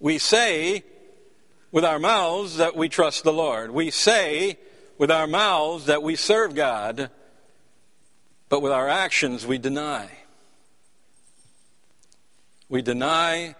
We 0.00 0.18
say 0.18 0.82
with 1.70 1.84
our 1.84 1.98
mouths 1.98 2.56
that 2.56 2.76
we 2.76 2.88
trust 2.88 3.24
the 3.24 3.32
Lord. 3.32 3.70
We 3.70 3.90
say 3.90 4.58
with 4.98 5.10
our 5.10 5.26
mouths 5.26 5.86
that 5.86 6.02
we 6.02 6.16
serve 6.16 6.54
God, 6.54 7.10
but 8.48 8.62
with 8.62 8.72
our 8.72 8.88
actions 8.88 9.46
we 9.46 9.58
deny. 9.58 10.10
We 12.68 12.82
deny 12.82 13.54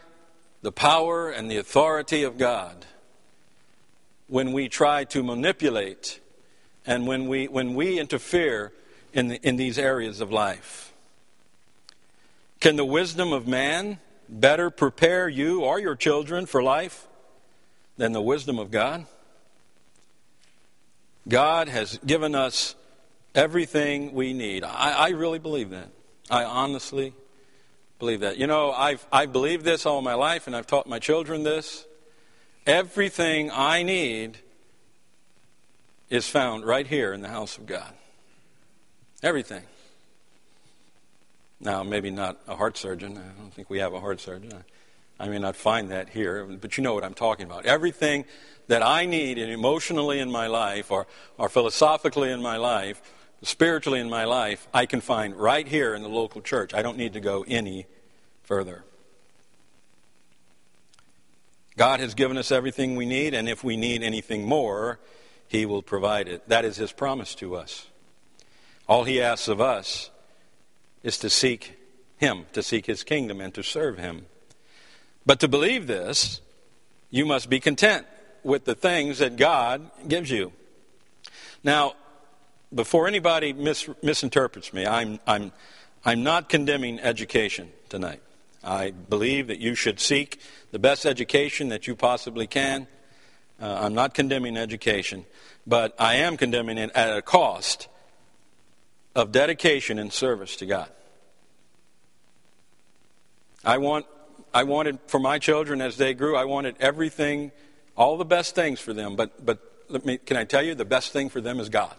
the 0.63 0.73
power 0.73 1.31
and 1.31 1.51
the 1.51 1.59
authority 1.59 2.23
of 2.23 2.39
God 2.39 2.87
when 4.29 4.53
we 4.53 4.69
try 4.69 5.05
to 5.05 5.23
manipulate 5.23 6.21
and 6.87 7.07
when 7.07 7.29
we, 7.29 7.49
when 7.49 7.75
we 7.75 7.99
interfere 7.99 8.73
in, 9.13 9.29
the, 9.29 9.47
in 9.47 9.57
these 9.57 9.79
areas 9.79 10.21
of 10.21 10.33
life. 10.33 10.93
Can 12.61 12.77
the 12.77 12.85
wisdom 12.85 13.33
of 13.33 13.47
man 13.47 13.99
better 14.29 14.71
prepare 14.71 15.29
you 15.29 15.63
or 15.63 15.79
your 15.79 15.97
children 15.97 16.47
for 16.47 16.63
life 16.63 17.07
than 17.97 18.13
the 18.13 18.23
wisdom 18.23 18.59
of 18.59 18.71
God? 18.71 19.07
God 21.29 21.69
has 21.69 21.99
given 21.99 22.35
us 22.35 22.75
everything 23.35 24.13
we 24.13 24.33
need. 24.33 24.65
I, 24.65 24.93
I 24.93 25.09
really 25.11 25.39
believe 25.39 25.71
that. 25.71 25.89
I 26.31 26.45
honestly 26.45 27.13
believe 27.99 28.21
that. 28.21 28.39
You 28.39 28.47
know, 28.47 28.73
I've, 28.73 29.07
I've 29.13 29.33
believed 29.33 29.65
this 29.65 29.87
all 29.87 30.03
my 30.03 30.15
life, 30.15 30.47
and 30.47 30.57
I've 30.57 30.67
taught 30.67 30.89
my 30.89 30.99
children 30.99 31.43
this. 31.43 31.85
Everything 32.67 33.51
I 33.51 33.83
need 33.83 34.39
is 36.09 36.29
found 36.29 36.65
right 36.65 36.87
here 36.87 37.13
in 37.13 37.21
the 37.21 37.29
house 37.29 37.59
of 37.59 37.67
God. 37.67 37.93
Everything. 39.23 39.63
Now, 41.61 41.83
maybe 41.83 42.11
not 42.11 42.39
a 42.47 42.55
heart 42.55 42.77
surgeon. 42.77 43.19
I 43.19 43.41
don't 43.41 43.53
think 43.53 43.71
we 43.71 43.79
have 43.79 43.95
a 43.95 44.01
heart 44.01 44.21
surgeon. 44.21 44.65
I 45.19 45.29
may 45.29 45.39
not 45.39 45.57
find 45.57 45.91
that 45.91 46.09
here, 46.09 46.45
but 46.45 46.77
you 46.77 46.85
know 46.85 46.95
what 46.95 47.05
I'm 47.05 47.15
talking 47.15 47.47
about. 47.47 47.67
Everything 47.67 48.25
that 48.69 48.83
I 48.83 49.07
need 49.07 49.39
emotionally 49.39 50.19
in 50.19 50.31
my 50.31 50.47
life 50.47 50.91
or, 50.91 51.07
or 51.39 51.49
philosophically 51.49 52.31
in 52.31 52.43
my 52.43 52.57
life, 52.57 53.01
spiritually 53.43 54.01
in 54.01 54.11
my 54.11 54.25
life, 54.25 54.69
I 54.73 54.87
can 54.87 55.01
find 55.01 55.37
right 55.37 55.67
here 55.67 55.95
in 55.95 56.03
the 56.03 56.09
local 56.09 56.41
church. 56.41 56.75
I 56.75 56.83
don't 56.83 56.97
need 56.97 57.13
to 57.15 57.21
go 57.21 57.45
any 57.47 57.87
further. 58.43 58.85
God 61.77 62.01
has 62.01 62.15
given 62.15 62.37
us 62.37 62.53
everything 62.53 62.97
we 62.97 63.07
need, 63.07 63.35
and 63.35 63.49
if 63.49 63.65
we 63.65 63.77
need 63.77 64.03
anything 64.03 64.47
more, 64.47 64.99
He 65.49 65.67
will 65.67 65.83
provide 65.83 66.29
it. 66.29 66.49
That 66.49 66.65
is 66.65 66.77
His 66.77 66.93
promise 66.93 67.35
to 67.37 67.57
us. 67.57 67.87
All 68.89 69.05
He 69.05 69.21
asks 69.21 69.49
of 69.49 69.61
us 69.61 70.11
is 71.03 71.19
to 71.19 71.31
seek 71.31 71.79
Him, 72.19 72.47
to 72.53 72.63
seek 72.63 72.87
His 72.87 73.03
kingdom, 73.05 73.41
and 73.41 73.55
to 73.55 73.63
serve 73.63 73.99
Him. 73.99 74.27
But 75.25 75.41
to 75.41 75.49
believe 75.49 75.87
this, 75.87 76.41
you 77.11 77.25
must 77.25 77.49
be 77.49 77.61
content 77.61 78.07
with 78.43 78.65
the 78.65 78.75
things 78.75 79.19
that 79.19 79.37
God 79.37 79.91
gives 80.09 80.31
you. 80.31 80.53
Now, 81.63 81.95
before 82.75 83.07
anybody 83.07 83.53
mis- 83.53 83.89
misinterprets 84.03 84.73
me, 84.73 84.87
I'm, 84.87 85.21
I'm, 85.27 85.53
I'm 86.05 86.23
not 86.23 86.49
condemning 86.49 86.99
education 87.01 87.71
tonight. 87.89 88.23
I 88.65 88.91
believe 88.91 89.49
that 89.49 89.59
you 89.59 89.75
should 89.75 89.99
seek 90.01 90.41
the 90.71 90.79
best 90.79 91.05
education 91.05 91.69
that 91.69 91.87
you 91.87 91.97
possibly 91.97 92.47
can. 92.47 92.87
Uh, 93.61 93.81
I'm 93.83 93.95
not 93.95 94.15
condemning 94.15 94.57
education, 94.57 95.25
but 95.67 95.95
I 95.99 96.17
am 96.17 96.37
condemning 96.37 96.79
it 96.79 96.91
at 96.95 97.17
a 97.17 97.23
cost 97.23 97.89
of 99.15 99.33
dedication 99.33 99.99
and 99.99 100.13
service 100.13 100.57
to 100.57 100.67
God. 100.67 100.89
I 103.65 103.79
want 103.79 104.07
I 104.55 104.65
wanted 104.65 104.99
for 105.07 105.19
my 105.19 105.39
children 105.39 105.81
as 105.81 105.97
they 105.97 106.13
grew, 106.15 106.37
I 106.37 106.45
wanted 106.45 106.77
everything, 106.79 107.53
all 107.97 108.17
the 108.17 108.25
best 108.25 108.55
things 108.55 108.81
for 108.81 108.93
them, 108.93 109.17
but 109.17 109.45
but 109.45 109.59
let 109.89 110.05
me 110.05 110.19
can 110.19 110.37
I 110.37 110.45
tell 110.45 110.63
you 110.63 110.75
the 110.75 110.85
best 110.85 111.13
thing 111.13 111.29
for 111.29 111.41
them 111.41 111.61
is 111.61 111.69
God. 111.69 111.95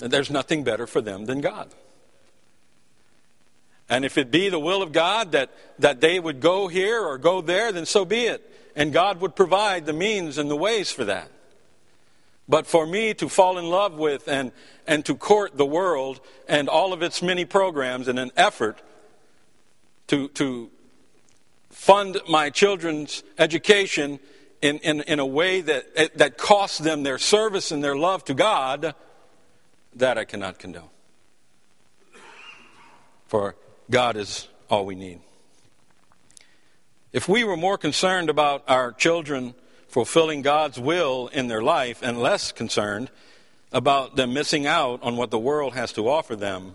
And 0.00 0.12
there's 0.12 0.30
nothing 0.30 0.64
better 0.64 0.86
for 0.86 1.00
them 1.00 1.26
than 1.26 1.40
God. 1.40 1.70
And 3.88 4.04
if 4.04 4.16
it 4.16 4.30
be 4.30 4.48
the 4.48 4.58
will 4.58 4.82
of 4.82 4.92
God 4.92 5.32
that, 5.32 5.50
that 5.78 6.00
they 6.00 6.18
would 6.18 6.40
go 6.40 6.68
here 6.68 7.02
or 7.02 7.18
go 7.18 7.40
there, 7.40 7.70
then 7.70 7.86
so 7.86 8.04
be 8.04 8.24
it. 8.24 8.50
And 8.74 8.92
God 8.92 9.20
would 9.20 9.36
provide 9.36 9.86
the 9.86 9.92
means 9.92 10.38
and 10.38 10.50
the 10.50 10.56
ways 10.56 10.90
for 10.90 11.04
that. 11.04 11.30
But 12.48 12.66
for 12.66 12.86
me 12.86 13.14
to 13.14 13.28
fall 13.28 13.58
in 13.58 13.66
love 13.66 13.94
with 13.94 14.28
and, 14.28 14.52
and 14.86 15.04
to 15.06 15.14
court 15.14 15.56
the 15.56 15.66
world 15.66 16.20
and 16.48 16.68
all 16.68 16.92
of 16.92 17.02
its 17.02 17.22
many 17.22 17.44
programs 17.44 18.08
in 18.08 18.18
an 18.18 18.30
effort 18.36 18.80
to, 20.08 20.28
to 20.28 20.70
fund 21.70 22.18
my 22.28 22.50
children's 22.50 23.22
education 23.38 24.18
in, 24.60 24.78
in, 24.78 25.02
in 25.02 25.18
a 25.18 25.26
way 25.26 25.60
that, 25.60 26.16
that 26.16 26.38
costs 26.38 26.78
them 26.78 27.02
their 27.02 27.18
service 27.18 27.70
and 27.70 27.82
their 27.82 27.96
love 27.96 28.24
to 28.24 28.34
God, 28.34 28.94
that 29.94 30.18
I 30.18 30.24
cannot 30.24 30.58
condone. 30.58 30.88
For 33.26 33.56
God 33.90 34.16
is 34.16 34.48
all 34.70 34.86
we 34.86 34.94
need. 34.94 35.20
If 37.12 37.28
we 37.28 37.44
were 37.44 37.56
more 37.56 37.78
concerned 37.78 38.28
about 38.28 38.64
our 38.66 38.92
children 38.92 39.54
fulfilling 39.88 40.42
God's 40.42 40.80
will 40.80 41.28
in 41.28 41.46
their 41.46 41.62
life 41.62 42.02
and 42.02 42.20
less 42.20 42.50
concerned 42.50 43.10
about 43.70 44.16
them 44.16 44.32
missing 44.32 44.66
out 44.66 45.02
on 45.02 45.16
what 45.16 45.30
the 45.30 45.38
world 45.38 45.74
has 45.74 45.92
to 45.92 46.08
offer 46.08 46.34
them, 46.34 46.74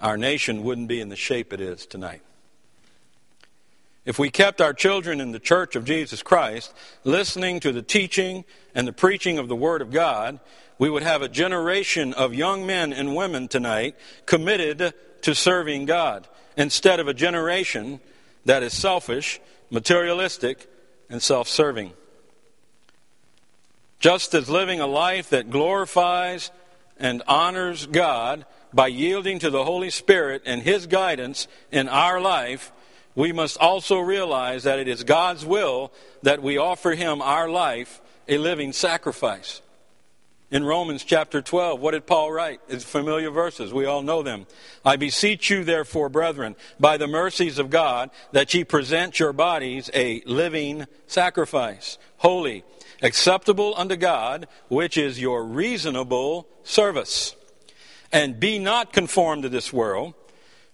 our 0.00 0.16
nation 0.16 0.62
wouldn't 0.62 0.88
be 0.88 1.00
in 1.00 1.08
the 1.08 1.16
shape 1.16 1.52
it 1.52 1.60
is 1.60 1.86
tonight. 1.86 2.22
If 4.04 4.18
we 4.18 4.30
kept 4.30 4.60
our 4.60 4.74
children 4.74 5.20
in 5.20 5.30
the 5.30 5.38
church 5.38 5.76
of 5.76 5.84
Jesus 5.84 6.22
Christ, 6.22 6.74
listening 7.04 7.60
to 7.60 7.70
the 7.70 7.82
teaching 7.82 8.44
and 8.74 8.86
the 8.86 8.92
preaching 8.92 9.38
of 9.38 9.48
the 9.48 9.56
Word 9.56 9.80
of 9.80 9.92
God, 9.92 10.40
we 10.78 10.90
would 10.90 11.04
have 11.04 11.22
a 11.22 11.28
generation 11.28 12.12
of 12.14 12.34
young 12.34 12.66
men 12.66 12.92
and 12.92 13.14
women 13.14 13.46
tonight 13.46 13.94
committed 14.26 14.92
to 15.22 15.34
serving 15.34 15.86
God 15.86 16.28
instead 16.56 17.00
of 17.00 17.08
a 17.08 17.14
generation 17.14 18.00
that 18.44 18.62
is 18.62 18.72
selfish, 18.72 19.40
materialistic, 19.70 20.68
and 21.08 21.22
self 21.22 21.48
serving. 21.48 21.92
Just 23.98 24.34
as 24.34 24.50
living 24.50 24.80
a 24.80 24.86
life 24.86 25.30
that 25.30 25.50
glorifies 25.50 26.50
and 26.98 27.22
honors 27.28 27.86
God 27.86 28.44
by 28.72 28.88
yielding 28.88 29.38
to 29.40 29.50
the 29.50 29.64
Holy 29.64 29.90
Spirit 29.90 30.42
and 30.44 30.62
His 30.62 30.86
guidance 30.86 31.46
in 31.70 31.88
our 31.88 32.20
life, 32.20 32.72
we 33.14 33.32
must 33.32 33.58
also 33.58 33.98
realize 33.98 34.64
that 34.64 34.78
it 34.78 34.88
is 34.88 35.04
God's 35.04 35.44
will 35.44 35.92
that 36.22 36.42
we 36.42 36.58
offer 36.58 36.92
Him 36.92 37.22
our 37.22 37.48
life 37.48 38.00
a 38.28 38.38
living 38.38 38.72
sacrifice. 38.72 39.60
In 40.52 40.66
Romans 40.66 41.02
chapter 41.02 41.40
12, 41.40 41.80
what 41.80 41.92
did 41.92 42.06
Paul 42.06 42.30
write? 42.30 42.60
It's 42.68 42.84
familiar 42.84 43.30
verses. 43.30 43.72
We 43.72 43.86
all 43.86 44.02
know 44.02 44.22
them. 44.22 44.46
I 44.84 44.96
beseech 44.96 45.48
you, 45.48 45.64
therefore, 45.64 46.10
brethren, 46.10 46.56
by 46.78 46.98
the 46.98 47.06
mercies 47.06 47.58
of 47.58 47.70
God, 47.70 48.10
that 48.32 48.52
ye 48.52 48.62
present 48.62 49.18
your 49.18 49.32
bodies 49.32 49.88
a 49.94 50.20
living 50.26 50.86
sacrifice, 51.06 51.96
holy, 52.18 52.64
acceptable 53.00 53.72
unto 53.78 53.96
God, 53.96 54.46
which 54.68 54.98
is 54.98 55.18
your 55.18 55.42
reasonable 55.42 56.46
service. 56.64 57.34
And 58.12 58.38
be 58.38 58.58
not 58.58 58.92
conformed 58.92 59.44
to 59.44 59.48
this 59.48 59.72
world, 59.72 60.12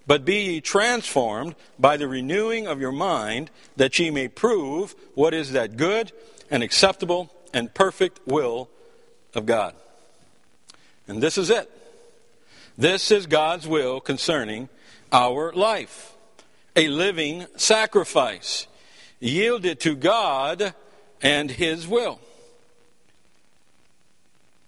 but 0.08 0.24
be 0.24 0.54
ye 0.54 0.60
transformed 0.60 1.54
by 1.78 1.96
the 1.96 2.08
renewing 2.08 2.66
of 2.66 2.80
your 2.80 2.90
mind, 2.90 3.48
that 3.76 3.96
ye 4.00 4.10
may 4.10 4.26
prove 4.26 4.96
what 5.14 5.34
is 5.34 5.52
that 5.52 5.76
good 5.76 6.10
and 6.50 6.64
acceptable 6.64 7.32
and 7.54 7.72
perfect 7.72 8.18
will 8.26 8.68
of 9.34 9.46
God. 9.46 9.74
And 11.06 11.22
this 11.22 11.38
is 11.38 11.50
it. 11.50 11.70
This 12.76 13.10
is 13.10 13.26
God's 13.26 13.66
will 13.66 14.00
concerning 14.00 14.68
our 15.10 15.52
life 15.52 16.14
a 16.76 16.86
living 16.86 17.44
sacrifice, 17.56 18.68
yielded 19.18 19.80
to 19.80 19.96
God 19.96 20.74
and 21.20 21.50
His 21.50 21.88
will. 21.88 22.20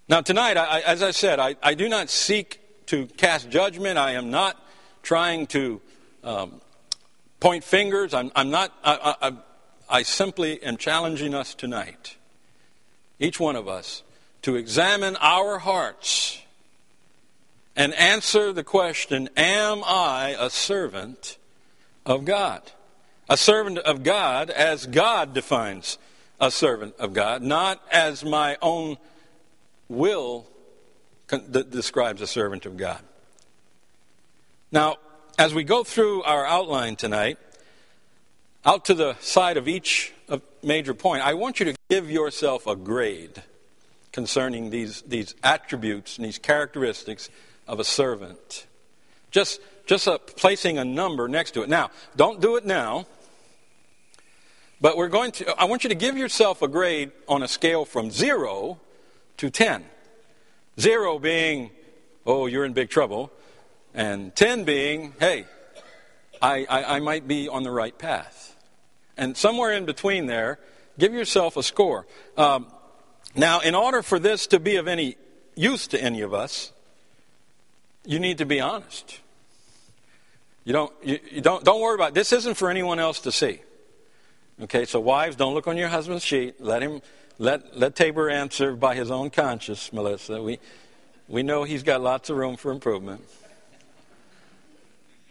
Now, 0.08 0.20
tonight, 0.20 0.56
I, 0.56 0.80
as 0.80 1.04
I 1.04 1.12
said, 1.12 1.38
I, 1.38 1.54
I, 1.62 1.74
do 1.74 1.88
not 1.88 2.10
seek 2.10 2.58
to 2.86 3.06
cast 3.06 3.48
judgment. 3.48 3.96
I 3.96 4.12
am 4.12 4.32
not 4.32 4.60
trying 5.04 5.46
to 5.48 5.80
um, 6.24 6.60
point 7.38 7.62
fingers. 7.62 8.12
I'm, 8.12 8.32
I'm 8.34 8.50
not, 8.50 8.74
I, 8.82 9.14
I, 9.22 9.32
I 9.88 10.02
simply 10.02 10.60
am 10.64 10.78
challenging 10.78 11.32
us 11.32 11.54
tonight, 11.54 12.16
each 13.20 13.38
one 13.38 13.54
of 13.54 13.68
us, 13.68 14.02
to 14.42 14.56
examine 14.56 15.16
our 15.16 15.58
hearts 15.58 16.40
and 17.76 17.94
answer 17.94 18.52
the 18.52 18.64
question 18.64 19.28
Am 19.36 19.82
I 19.84 20.36
a 20.38 20.50
servant 20.50 21.38
of 22.04 22.24
God? 22.24 22.62
A 23.28 23.36
servant 23.36 23.78
of 23.78 24.02
God 24.02 24.50
as 24.50 24.86
God 24.86 25.34
defines 25.34 25.98
a 26.40 26.50
servant 26.50 26.94
of 26.98 27.12
God, 27.12 27.42
not 27.42 27.80
as 27.92 28.24
my 28.24 28.56
own 28.60 28.96
will 29.88 30.46
describes 31.28 32.20
a 32.22 32.26
servant 32.26 32.66
of 32.66 32.76
God. 32.76 33.00
Now, 34.72 34.96
as 35.38 35.54
we 35.54 35.64
go 35.64 35.84
through 35.84 36.22
our 36.24 36.44
outline 36.44 36.96
tonight, 36.96 37.38
out 38.64 38.84
to 38.86 38.94
the 38.94 39.16
side 39.20 39.56
of 39.56 39.68
each 39.68 40.12
major 40.62 40.94
point, 40.94 41.22
I 41.22 41.34
want 41.34 41.60
you 41.60 41.66
to 41.66 41.74
give 41.88 42.10
yourself 42.10 42.66
a 42.66 42.76
grade 42.76 43.42
concerning 44.12 44.70
these, 44.70 45.02
these 45.02 45.34
attributes 45.42 46.16
and 46.16 46.24
these 46.24 46.38
characteristics 46.38 47.28
of 47.66 47.80
a 47.80 47.84
servant. 47.84 48.66
Just, 49.30 49.60
just 49.86 50.06
a, 50.06 50.18
placing 50.18 50.78
a 50.78 50.84
number 50.84 51.28
next 51.28 51.52
to 51.52 51.62
it. 51.62 51.68
Now, 51.68 51.90
don't 52.16 52.40
do 52.40 52.56
it 52.56 52.66
now. 52.66 53.06
But 54.80 54.96
we're 54.96 55.08
going 55.08 55.32
to, 55.32 55.60
I 55.60 55.64
want 55.66 55.84
you 55.84 55.88
to 55.90 55.94
give 55.94 56.16
yourself 56.16 56.62
a 56.62 56.68
grade 56.68 57.12
on 57.28 57.42
a 57.42 57.48
scale 57.48 57.84
from 57.84 58.10
0 58.10 58.80
to 59.36 59.50
10. 59.50 59.84
0 60.78 61.18
being, 61.18 61.70
oh, 62.24 62.46
you're 62.46 62.64
in 62.64 62.72
big 62.72 62.88
trouble. 62.88 63.30
And 63.94 64.34
10 64.34 64.64
being, 64.64 65.12
hey, 65.20 65.44
I, 66.40 66.66
I, 66.68 66.96
I 66.96 67.00
might 67.00 67.28
be 67.28 67.48
on 67.48 67.62
the 67.62 67.70
right 67.70 67.96
path. 67.96 68.56
And 69.16 69.36
somewhere 69.36 69.72
in 69.72 69.84
between 69.84 70.26
there, 70.26 70.58
give 70.98 71.12
yourself 71.12 71.58
a 71.58 71.62
score. 71.62 72.06
Um, 72.38 72.66
now, 73.34 73.60
in 73.60 73.74
order 73.74 74.02
for 74.02 74.18
this 74.18 74.46
to 74.48 74.58
be 74.58 74.76
of 74.76 74.88
any 74.88 75.16
use 75.54 75.86
to 75.88 76.02
any 76.02 76.20
of 76.20 76.34
us, 76.34 76.72
you 78.04 78.18
need 78.18 78.38
to 78.38 78.46
be 78.46 78.60
honest. 78.60 79.20
You 80.64 80.72
don't, 80.72 80.92
you, 81.02 81.18
you 81.30 81.40
don't, 81.40 81.64
don't 81.64 81.80
worry 81.80 81.94
about 81.94 82.08
it. 82.10 82.14
This 82.14 82.32
isn't 82.32 82.54
for 82.54 82.70
anyone 82.70 82.98
else 82.98 83.20
to 83.20 83.32
see. 83.32 83.60
Okay, 84.62 84.84
so 84.84 85.00
wives, 85.00 85.36
don't 85.36 85.54
look 85.54 85.66
on 85.66 85.76
your 85.76 85.88
husband's 85.88 86.24
sheet. 86.24 86.60
Let 86.60 86.82
him, 86.82 87.00
let, 87.38 87.76
let 87.78 87.96
Tabor 87.96 88.28
answer 88.28 88.76
by 88.76 88.94
his 88.94 89.10
own 89.10 89.30
conscience, 89.30 89.92
Melissa. 89.92 90.42
We, 90.42 90.58
we 91.28 91.42
know 91.42 91.64
he's 91.64 91.82
got 91.82 92.00
lots 92.00 92.28
of 92.28 92.36
room 92.36 92.56
for 92.56 92.70
improvement. 92.72 93.24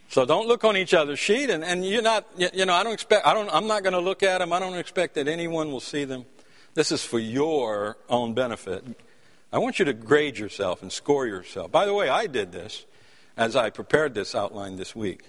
So 0.10 0.26
don't 0.26 0.48
look 0.48 0.64
on 0.64 0.76
each 0.76 0.96
other's 0.96 1.20
sheet, 1.20 1.52
and, 1.52 1.64
and 1.64 1.86
you're 1.86 2.02
not, 2.02 2.26
you 2.36 2.66
know, 2.66 2.74
I 2.74 2.84
don't 2.84 2.94
expect, 2.94 3.28
I 3.28 3.36
don't, 3.36 3.50
I'm 3.54 3.68
not 3.68 3.84
going 3.84 3.94
to 3.94 4.00
look 4.00 4.24
at 4.24 4.40
them. 4.40 4.52
I 4.52 4.60
don't 4.60 4.74
expect 4.74 5.14
that 5.16 5.28
anyone 5.28 5.72
will 5.72 5.80
see 5.80 6.06
them. 6.06 6.26
This 6.74 6.92
is 6.92 7.04
for 7.04 7.20
your 7.20 7.98
own 8.10 8.34
benefit. 8.34 8.86
I 9.52 9.58
want 9.58 9.80
you 9.80 9.86
to 9.86 9.94
grade 9.94 10.38
yourself 10.38 10.82
and 10.82 10.92
score 10.92 11.26
yourself. 11.26 11.72
By 11.72 11.86
the 11.86 11.94
way, 11.94 12.10
I 12.10 12.28
did 12.28 12.52
this 12.52 12.86
as 13.36 13.56
I 13.56 13.70
prepared 13.70 14.14
this 14.14 14.36
outline 14.36 14.76
this 14.76 14.96
week. 14.96 15.24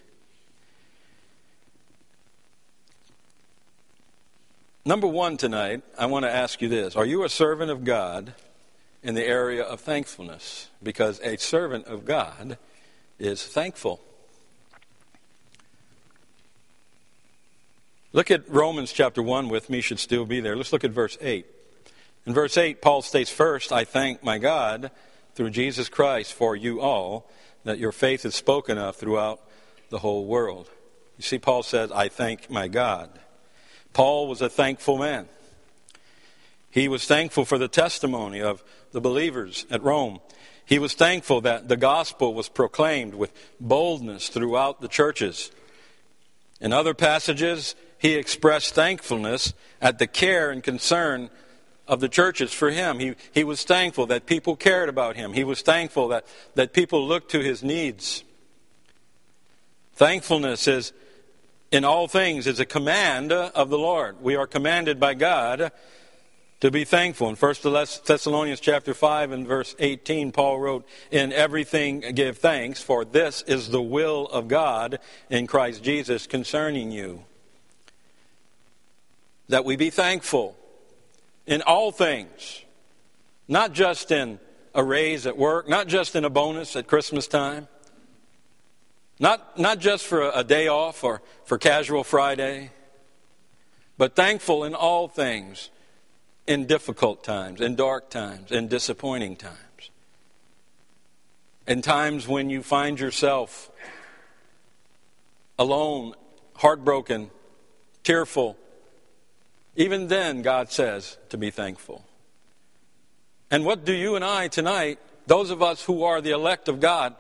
Number 4.85 5.07
one 5.07 5.37
tonight, 5.37 5.83
I 5.99 6.07
want 6.07 6.25
to 6.25 6.31
ask 6.31 6.61
you 6.61 6.69
this 6.69 6.97
Are 6.97 7.05
you 7.05 7.25
a 7.25 7.29
servant 7.29 7.71
of 7.71 7.85
God 7.85 8.35
in 9.03 9.15
the 9.15 9.25
area 9.25 9.63
of 9.63 9.81
thankfulness? 9.81 10.69
Because 10.83 11.21
a 11.21 11.37
servant 11.37 11.87
of 11.87 12.05
God 12.05 12.59
is 13.19 13.47
thankful. 13.47 14.01
Look 18.13 18.33
at 18.33 18.49
Romans 18.51 18.93
chapter 18.93 19.23
1 19.23 19.49
with 19.49 19.71
me, 19.71 19.81
should 19.81 20.01
still 20.01 20.25
be 20.25 20.41
there. 20.41 20.57
Let's 20.57 20.73
look 20.73 20.83
at 20.83 20.91
verse 20.91 21.17
8. 21.21 21.47
In 22.27 22.35
verse 22.35 22.59
8, 22.59 22.83
Paul 22.83 23.03
states, 23.03 23.31
First, 23.31 23.71
I 23.71 23.85
thank 23.85 24.25
my 24.25 24.39
God 24.39 24.91
through 25.37 25.51
Jesus 25.51 25.89
Christ 25.89 26.33
for 26.33 26.57
you 26.57 26.81
all, 26.81 27.31
that 27.63 27.79
your 27.79 27.93
faith 27.93 28.25
is 28.25 28.35
spoken 28.35 28.79
of 28.79 28.97
throughout 28.97 29.41
the 29.91 29.99
whole 29.99 30.27
world. 30.27 30.69
You 31.19 31.23
see, 31.23 31.39
Paul 31.39 31.63
says, 31.63 31.93
I 31.93 32.09
thank 32.09 32.51
my 32.51 32.67
God. 32.67 33.11
Paul 33.93 34.27
was 34.27 34.41
a 34.41 34.49
thankful 34.49 34.99
man. 34.99 35.29
He 36.69 36.89
was 36.89 37.07
thankful 37.07 37.45
for 37.45 37.59
the 37.59 37.69
testimony 37.69 38.41
of 38.41 38.65
the 38.91 39.01
believers 39.01 39.67
at 39.71 39.85
Rome. 39.85 40.19
He 40.65 40.81
was 40.81 40.95
thankful 40.95 41.43
that 41.43 41.69
the 41.69 41.77
gospel 41.77 42.35
was 42.35 42.49
proclaimed 42.49 43.15
with 43.15 43.33
boldness 43.61 44.29
throughout 44.29 44.81
the 44.81 44.89
churches. 44.89 45.53
In 46.61 46.73
other 46.73 46.95
passages, 46.95 47.75
he 48.01 48.15
expressed 48.15 48.75
thankfulness 48.75 49.53
at 49.81 49.99
the 49.99 50.07
care 50.07 50.51
and 50.51 50.63
concern 50.63 51.29
of 51.87 52.01
the 52.01 52.09
churches 52.09 52.51
for 52.51 52.71
him. 52.71 52.99
He, 52.99 53.15
he 53.31 53.45
was 53.45 53.63
thankful 53.63 54.07
that 54.07 54.25
people 54.25 54.57
cared 54.57 54.89
about 54.89 55.17
him. 55.17 55.35
He 55.35 55.45
was 55.45 55.61
thankful 55.61 56.09
that, 56.09 56.25
that 56.55 56.73
people 56.73 57.07
looked 57.07 57.31
to 57.33 57.41
his 57.41 57.63
needs. 57.63 58.25
Thankfulness 59.93 60.67
is, 60.67 60.95
in 61.71 61.85
all 61.85 62.09
things, 62.09 62.47
is 62.47 62.59
a 62.59 62.65
command 62.65 63.33
of 63.33 63.69
the 63.69 63.79
Lord. 63.79 64.23
We 64.23 64.35
are 64.35 64.47
commanded 64.47 64.99
by 64.99 65.13
God 65.13 65.71
to 66.61 66.71
be 66.71 66.85
thankful. 66.85 67.29
In 67.29 67.37
1 67.37 67.55
Thessalonians 68.07 68.61
chapter 68.61 68.95
5 68.95 69.31
and 69.33 69.47
verse 69.47 69.77
18, 69.79 70.33
Paul 70.33 70.59
wrote, 70.59 70.89
In 71.11 71.35
everything 71.35 72.01
give 72.15 72.39
thanks, 72.39 72.81
for 72.81 73.05
this 73.05 73.43
is 73.43 73.69
the 73.69 73.83
will 73.83 74.27
of 74.29 74.49
God 74.49 75.01
in 75.29 75.47
Christ 75.47 75.85
Jesus 75.85 76.27
concerning 76.27 76.93
you 76.93 77.27
that 79.51 79.65
we 79.65 79.77
be 79.77 79.91
thankful 79.91 80.57
in 81.47 81.61
all 81.63 81.91
things, 81.91 82.65
not 83.49 83.73
just 83.73 84.11
in 84.11 84.39
a 84.75 84.83
raise 84.83 85.27
at 85.27 85.37
work, 85.37 85.69
not 85.69 85.89
just 85.89 86.15
in 86.15 86.25
a 86.25 86.31
bonus 86.31 86.77
at 86.77 86.87
Christmas 86.87 87.27
time, 87.27 87.67
not, 89.19 89.59
not 89.59 89.81
just 89.81 90.07
for 90.07 90.23
a, 90.23 90.39
a 90.39 90.45
day 90.45 90.69
off 90.69 91.03
or 91.03 91.21
for 91.45 91.59
casual 91.59 92.05
Friday, 92.05 92.71
but 93.99 94.15
thankful 94.15 94.65
in 94.65 94.75
all 94.75 95.09
things, 95.09 95.71
in 96.47 96.67
difficult 96.67 97.25
times, 97.25 97.61
in 97.61 97.75
dark 97.75 98.09
times, 98.09 98.53
in 98.53 98.69
disappointing 98.69 99.37
times. 99.37 99.91
In 101.67 101.83
times 101.83 102.27
when 102.27 102.51
you 102.51 102.63
find 102.63 102.99
yourself 102.99 103.71
alone, 105.59 106.15
heartbroken, 106.55 107.31
tearful, 108.05 108.57
even 109.77 110.09
then, 110.09 110.43
God 110.43 110.71
says 110.71 111.17
to 111.29 111.39
be 111.39 111.51
thankful. 111.51 112.05
And 113.51 113.65
what 113.65 113.85
do 113.85 113.93
you 113.93 114.17
and 114.17 114.25
I 114.25 114.49
tonight, 114.49 114.99
those 115.27 115.51
of 115.51 115.63
us 115.63 115.85
who 115.85 116.05
are 116.05 116.21
the 116.21 116.31
elect 116.31 116.69
of 116.69 116.81
God, 116.81 117.15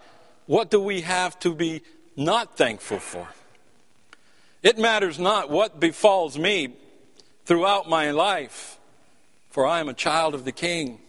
what 0.46 0.70
do 0.70 0.80
we 0.80 1.02
have 1.02 1.38
to 1.40 1.54
be 1.54 1.82
not 2.16 2.56
thankful 2.56 2.98
for? 2.98 3.28
It 4.62 4.78
matters 4.78 5.18
not 5.18 5.50
what 5.50 5.80
befalls 5.80 6.38
me 6.38 6.74
throughout 7.44 7.88
my 7.88 8.10
life, 8.10 8.78
for 9.48 9.66
I 9.66 9.80
am 9.80 9.88
a 9.88 9.94
child 9.94 10.34
of 10.34 10.44
the 10.44 10.52
King. 10.52 11.00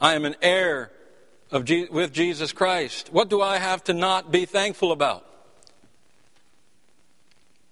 I 0.00 0.14
am 0.14 0.24
an 0.24 0.34
heir 0.42 0.90
of 1.50 1.64
Je- 1.64 1.88
with 1.88 2.12
Jesus 2.12 2.52
Christ. 2.52 3.10
What 3.12 3.30
do 3.30 3.40
I 3.40 3.58
have 3.58 3.84
to 3.84 3.92
not 3.92 4.32
be 4.32 4.44
thankful 4.44 4.90
about? 4.90 5.24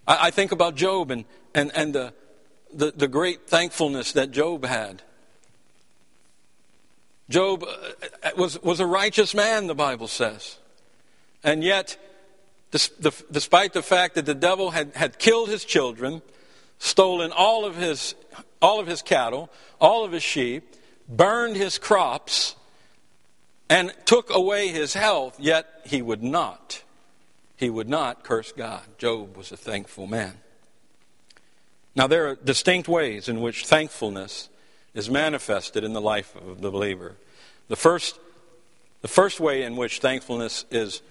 I, 0.06 0.28
I 0.28 0.30
think 0.30 0.52
about 0.52 0.76
Job 0.76 1.10
and, 1.10 1.24
and, 1.54 1.72
and 1.74 1.94
the, 1.94 2.12
the, 2.72 2.92
the 2.92 3.08
great 3.08 3.48
thankfulness 3.48 4.12
that 4.12 4.30
Job 4.30 4.64
had. 4.64 5.02
Job 7.28 7.64
uh, 7.64 8.30
was, 8.36 8.60
was 8.62 8.80
a 8.80 8.86
righteous 8.86 9.34
man, 9.34 9.66
the 9.66 9.74
Bible 9.74 10.08
says. 10.08 10.58
And 11.44 11.62
yet, 11.62 11.96
despite 12.70 13.72
the 13.72 13.82
fact 13.82 14.16
that 14.16 14.26
the 14.26 14.34
devil 14.34 14.70
had, 14.70 14.92
had 14.94 15.18
killed 15.18 15.48
his 15.48 15.64
children, 15.64 16.22
stolen 16.78 17.32
all 17.32 17.64
of 17.64 17.76
his, 17.76 18.14
all 18.60 18.80
of 18.80 18.86
his 18.86 19.02
cattle, 19.02 19.48
all 19.80 20.04
of 20.04 20.12
his 20.12 20.22
sheep, 20.22 20.74
burned 21.08 21.56
his 21.56 21.78
crops, 21.78 22.56
and 23.68 23.94
took 24.04 24.34
away 24.34 24.68
his 24.68 24.94
health, 24.94 25.38
yet 25.38 25.66
he 25.84 26.02
would 26.02 26.22
not. 26.22 26.82
He 27.56 27.70
would 27.70 27.88
not 27.88 28.24
curse 28.24 28.52
God. 28.52 28.82
Job 28.98 29.36
was 29.36 29.52
a 29.52 29.56
thankful 29.56 30.06
man. 30.06 30.34
Now, 31.94 32.06
there 32.06 32.28
are 32.28 32.34
distinct 32.36 32.88
ways 32.88 33.28
in 33.28 33.40
which 33.40 33.66
thankfulness 33.66 34.48
is 34.94 35.10
manifested 35.10 35.84
in 35.84 35.92
the 35.92 36.00
life 36.00 36.34
of 36.36 36.60
the 36.60 36.70
believer. 36.70 37.16
The 37.68 37.76
first, 37.76 38.18
the 39.02 39.08
first 39.08 39.40
way 39.40 39.62
in 39.62 39.76
which 39.76 39.98
thankfulness 39.98 40.64
is 40.70 41.02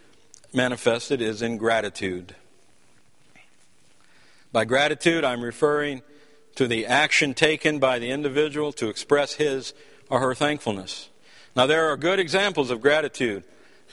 manifested 0.53 1.21
is 1.21 1.41
in 1.41 1.57
gratitude. 1.57 2.35
By 4.51 4.65
gratitude, 4.65 5.23
I'm 5.23 5.43
referring 5.43 6.01
to 6.55 6.67
the 6.67 6.85
action 6.85 7.33
taken 7.33 7.79
by 7.79 7.99
the 7.99 8.09
individual 8.09 8.71
to 8.73 8.89
express 8.89 9.33
his 9.33 9.73
or 10.09 10.19
her 10.19 10.33
thankfulness. 10.33 11.09
Now, 11.55 11.65
there 11.65 11.89
are 11.89 11.97
good 11.97 12.19
examples 12.19 12.71
of 12.71 12.81
gratitude 12.81 13.43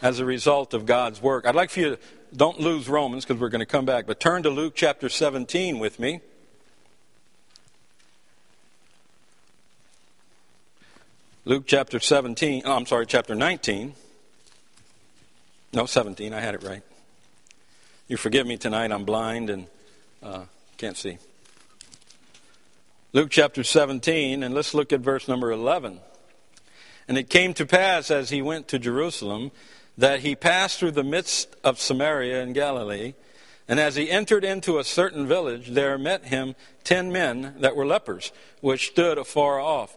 as 0.02 0.18
a 0.18 0.24
result 0.24 0.72
of 0.72 0.86
God's 0.86 1.20
work. 1.20 1.46
I'd 1.46 1.54
like 1.54 1.70
for 1.70 1.80
you 1.80 1.90
to 1.90 1.98
don't 2.34 2.60
lose 2.60 2.88
Romans 2.88 3.24
because 3.24 3.40
we're 3.40 3.48
going 3.48 3.60
to 3.60 3.66
come 3.66 3.84
back, 3.84 4.06
but 4.06 4.20
turn 4.20 4.42
to 4.42 4.50
Luke 4.50 4.74
chapter 4.74 5.08
17 5.08 5.78
with 5.78 5.98
me. 5.98 6.20
Luke 11.48 11.62
chapter 11.64 12.00
17, 12.00 12.62
oh, 12.64 12.72
I'm 12.72 12.86
sorry, 12.86 13.06
chapter 13.06 13.36
19. 13.36 13.94
No, 15.72 15.86
17, 15.86 16.34
I 16.34 16.40
had 16.40 16.56
it 16.56 16.64
right. 16.64 16.82
You 18.08 18.16
forgive 18.16 18.48
me 18.48 18.56
tonight, 18.56 18.90
I'm 18.90 19.04
blind 19.04 19.48
and 19.48 19.68
uh, 20.24 20.40
can't 20.76 20.96
see. 20.96 21.18
Luke 23.12 23.30
chapter 23.30 23.62
17, 23.62 24.42
and 24.42 24.56
let's 24.56 24.74
look 24.74 24.92
at 24.92 24.98
verse 24.98 25.28
number 25.28 25.52
11. 25.52 26.00
And 27.06 27.16
it 27.16 27.30
came 27.30 27.54
to 27.54 27.64
pass 27.64 28.10
as 28.10 28.30
he 28.30 28.42
went 28.42 28.66
to 28.66 28.78
Jerusalem 28.80 29.52
that 29.96 30.20
he 30.20 30.34
passed 30.34 30.80
through 30.80 30.90
the 30.90 31.04
midst 31.04 31.54
of 31.62 31.78
Samaria 31.78 32.42
and 32.42 32.56
Galilee. 32.56 33.14
And 33.68 33.78
as 33.78 33.94
he 33.94 34.10
entered 34.10 34.42
into 34.42 34.80
a 34.80 34.84
certain 34.84 35.28
village, 35.28 35.68
there 35.68 35.96
met 35.96 36.24
him 36.24 36.56
ten 36.82 37.12
men 37.12 37.54
that 37.60 37.76
were 37.76 37.86
lepers, 37.86 38.32
which 38.60 38.88
stood 38.88 39.16
afar 39.16 39.60
off. 39.60 39.96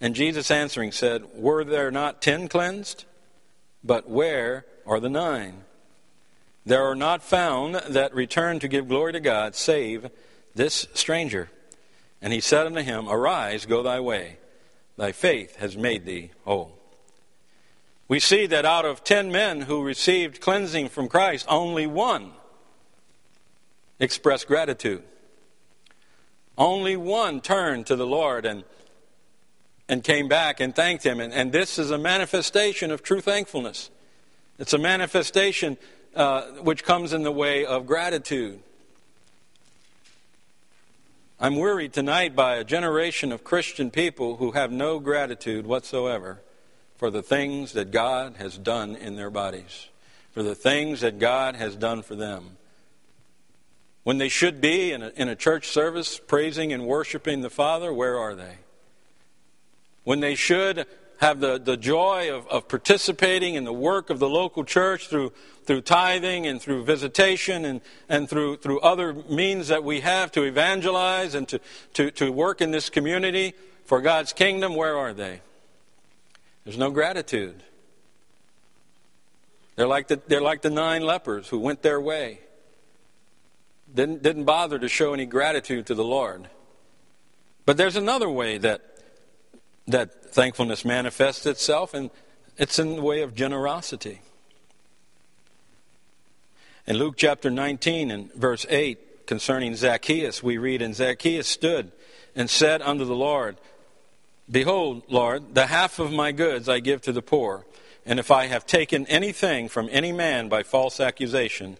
And 0.00 0.14
Jesus 0.14 0.50
answering 0.50 0.92
said, 0.92 1.24
Were 1.34 1.64
there 1.64 1.90
not 1.90 2.20
ten 2.22 2.48
cleansed? 2.48 3.04
But 3.82 4.08
where 4.08 4.64
are 4.86 5.00
the 5.00 5.08
nine? 5.08 5.64
There 6.66 6.84
are 6.84 6.94
not 6.94 7.22
found 7.22 7.74
that 7.74 8.14
return 8.14 8.58
to 8.60 8.68
give 8.68 8.88
glory 8.88 9.12
to 9.12 9.20
God, 9.20 9.54
save 9.54 10.10
this 10.54 10.86
stranger. 10.94 11.50
And 12.22 12.32
he 12.32 12.40
said 12.40 12.66
unto 12.66 12.80
him, 12.80 13.08
Arise, 13.08 13.66
go 13.66 13.82
thy 13.82 14.00
way. 14.00 14.38
Thy 14.96 15.12
faith 15.12 15.56
has 15.56 15.76
made 15.76 16.06
thee 16.06 16.30
whole. 16.44 16.78
We 18.08 18.20
see 18.20 18.46
that 18.46 18.64
out 18.64 18.84
of 18.84 19.04
ten 19.04 19.30
men 19.32 19.62
who 19.62 19.82
received 19.82 20.40
cleansing 20.40 20.88
from 20.88 21.08
Christ, 21.08 21.46
only 21.48 21.86
one 21.86 22.32
expressed 23.98 24.46
gratitude. 24.46 25.02
Only 26.56 26.96
one 26.96 27.40
turned 27.40 27.86
to 27.86 27.96
the 27.96 28.06
Lord 28.06 28.46
and 28.46 28.64
and 29.88 30.02
came 30.02 30.28
back 30.28 30.60
and 30.60 30.74
thanked 30.74 31.04
him. 31.04 31.20
And, 31.20 31.32
and 31.32 31.52
this 31.52 31.78
is 31.78 31.90
a 31.90 31.98
manifestation 31.98 32.90
of 32.90 33.02
true 33.02 33.20
thankfulness. 33.20 33.90
It's 34.58 34.72
a 34.72 34.78
manifestation 34.78 35.76
uh, 36.14 36.42
which 36.62 36.84
comes 36.84 37.12
in 37.12 37.22
the 37.22 37.32
way 37.32 37.64
of 37.66 37.86
gratitude. 37.86 38.60
I'm 41.40 41.56
worried 41.56 41.92
tonight 41.92 42.36
by 42.36 42.56
a 42.56 42.64
generation 42.64 43.32
of 43.32 43.44
Christian 43.44 43.90
people 43.90 44.36
who 44.36 44.52
have 44.52 44.70
no 44.70 45.00
gratitude 45.00 45.66
whatsoever 45.66 46.40
for 46.96 47.10
the 47.10 47.22
things 47.22 47.72
that 47.72 47.90
God 47.90 48.36
has 48.36 48.56
done 48.56 48.94
in 48.94 49.16
their 49.16 49.30
bodies, 49.30 49.88
for 50.30 50.42
the 50.42 50.54
things 50.54 51.00
that 51.00 51.18
God 51.18 51.56
has 51.56 51.74
done 51.74 52.02
for 52.02 52.14
them. 52.14 52.56
When 54.04 54.18
they 54.18 54.28
should 54.28 54.60
be 54.60 54.92
in 54.92 55.02
a, 55.02 55.08
in 55.16 55.28
a 55.28 55.34
church 55.34 55.68
service 55.68 56.18
praising 56.18 56.72
and 56.72 56.86
worshiping 56.86 57.40
the 57.40 57.50
Father, 57.50 57.92
where 57.92 58.16
are 58.16 58.34
they? 58.34 58.58
When 60.04 60.20
they 60.20 60.34
should 60.34 60.86
have 61.18 61.40
the, 61.40 61.58
the 61.58 61.76
joy 61.76 62.34
of, 62.34 62.46
of 62.48 62.68
participating 62.68 63.54
in 63.54 63.64
the 63.64 63.72
work 63.72 64.10
of 64.10 64.18
the 64.18 64.28
local 64.28 64.64
church 64.64 65.08
through, 65.08 65.32
through 65.64 65.80
tithing 65.80 66.46
and 66.46 66.60
through 66.60 66.84
visitation 66.84 67.64
and, 67.64 67.80
and 68.08 68.28
through, 68.28 68.56
through 68.56 68.80
other 68.80 69.14
means 69.14 69.68
that 69.68 69.84
we 69.84 70.00
have 70.00 70.30
to 70.32 70.42
evangelize 70.42 71.34
and 71.34 71.48
to, 71.48 71.60
to, 71.94 72.10
to 72.10 72.30
work 72.30 72.60
in 72.60 72.70
this 72.70 72.90
community 72.90 73.54
for 73.84 74.00
God's 74.00 74.32
kingdom, 74.32 74.74
where 74.74 74.96
are 74.96 75.12
they? 75.12 75.40
There's 76.64 76.78
no 76.78 76.90
gratitude. 76.90 77.62
They're 79.76 79.86
like 79.86 80.08
the, 80.08 80.20
they're 80.26 80.40
like 80.40 80.62
the 80.62 80.70
nine 80.70 81.02
lepers 81.02 81.48
who 81.48 81.58
went 81.58 81.82
their 81.82 82.00
way. 82.00 82.40
Didn't, 83.94 84.22
didn't 84.22 84.44
bother 84.44 84.78
to 84.78 84.88
show 84.88 85.14
any 85.14 85.26
gratitude 85.26 85.86
to 85.86 85.94
the 85.94 86.04
Lord. 86.04 86.48
But 87.66 87.76
there's 87.76 87.96
another 87.96 88.28
way 88.28 88.58
that 88.58 88.93
that 89.86 90.32
thankfulness 90.32 90.84
manifests 90.84 91.46
itself, 91.46 91.94
and 91.94 92.10
it's 92.56 92.78
in 92.78 92.96
the 92.96 93.02
way 93.02 93.22
of 93.22 93.34
generosity. 93.34 94.20
In 96.86 96.96
Luke 96.96 97.14
chapter 97.16 97.50
19 97.50 98.10
and 98.10 98.32
verse 98.34 98.66
8, 98.68 99.26
concerning 99.26 99.74
Zacchaeus, 99.74 100.42
we 100.42 100.58
read, 100.58 100.82
And 100.82 100.94
Zacchaeus 100.94 101.46
stood 101.46 101.92
and 102.36 102.50
said 102.50 102.82
unto 102.82 103.04
the 103.04 103.14
Lord, 103.14 103.56
Behold, 104.50 105.02
Lord, 105.08 105.54
the 105.54 105.66
half 105.66 105.98
of 105.98 106.12
my 106.12 106.32
goods 106.32 106.68
I 106.68 106.80
give 106.80 107.00
to 107.02 107.12
the 107.12 107.22
poor, 107.22 107.64
and 108.04 108.18
if 108.18 108.30
I 108.30 108.46
have 108.46 108.66
taken 108.66 109.06
anything 109.06 109.68
from 109.68 109.88
any 109.90 110.12
man 110.12 110.48
by 110.48 110.62
false 110.62 111.00
accusation, 111.00 111.78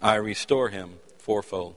I 0.00 0.14
restore 0.14 0.70
him 0.70 0.94
fourfold. 1.18 1.76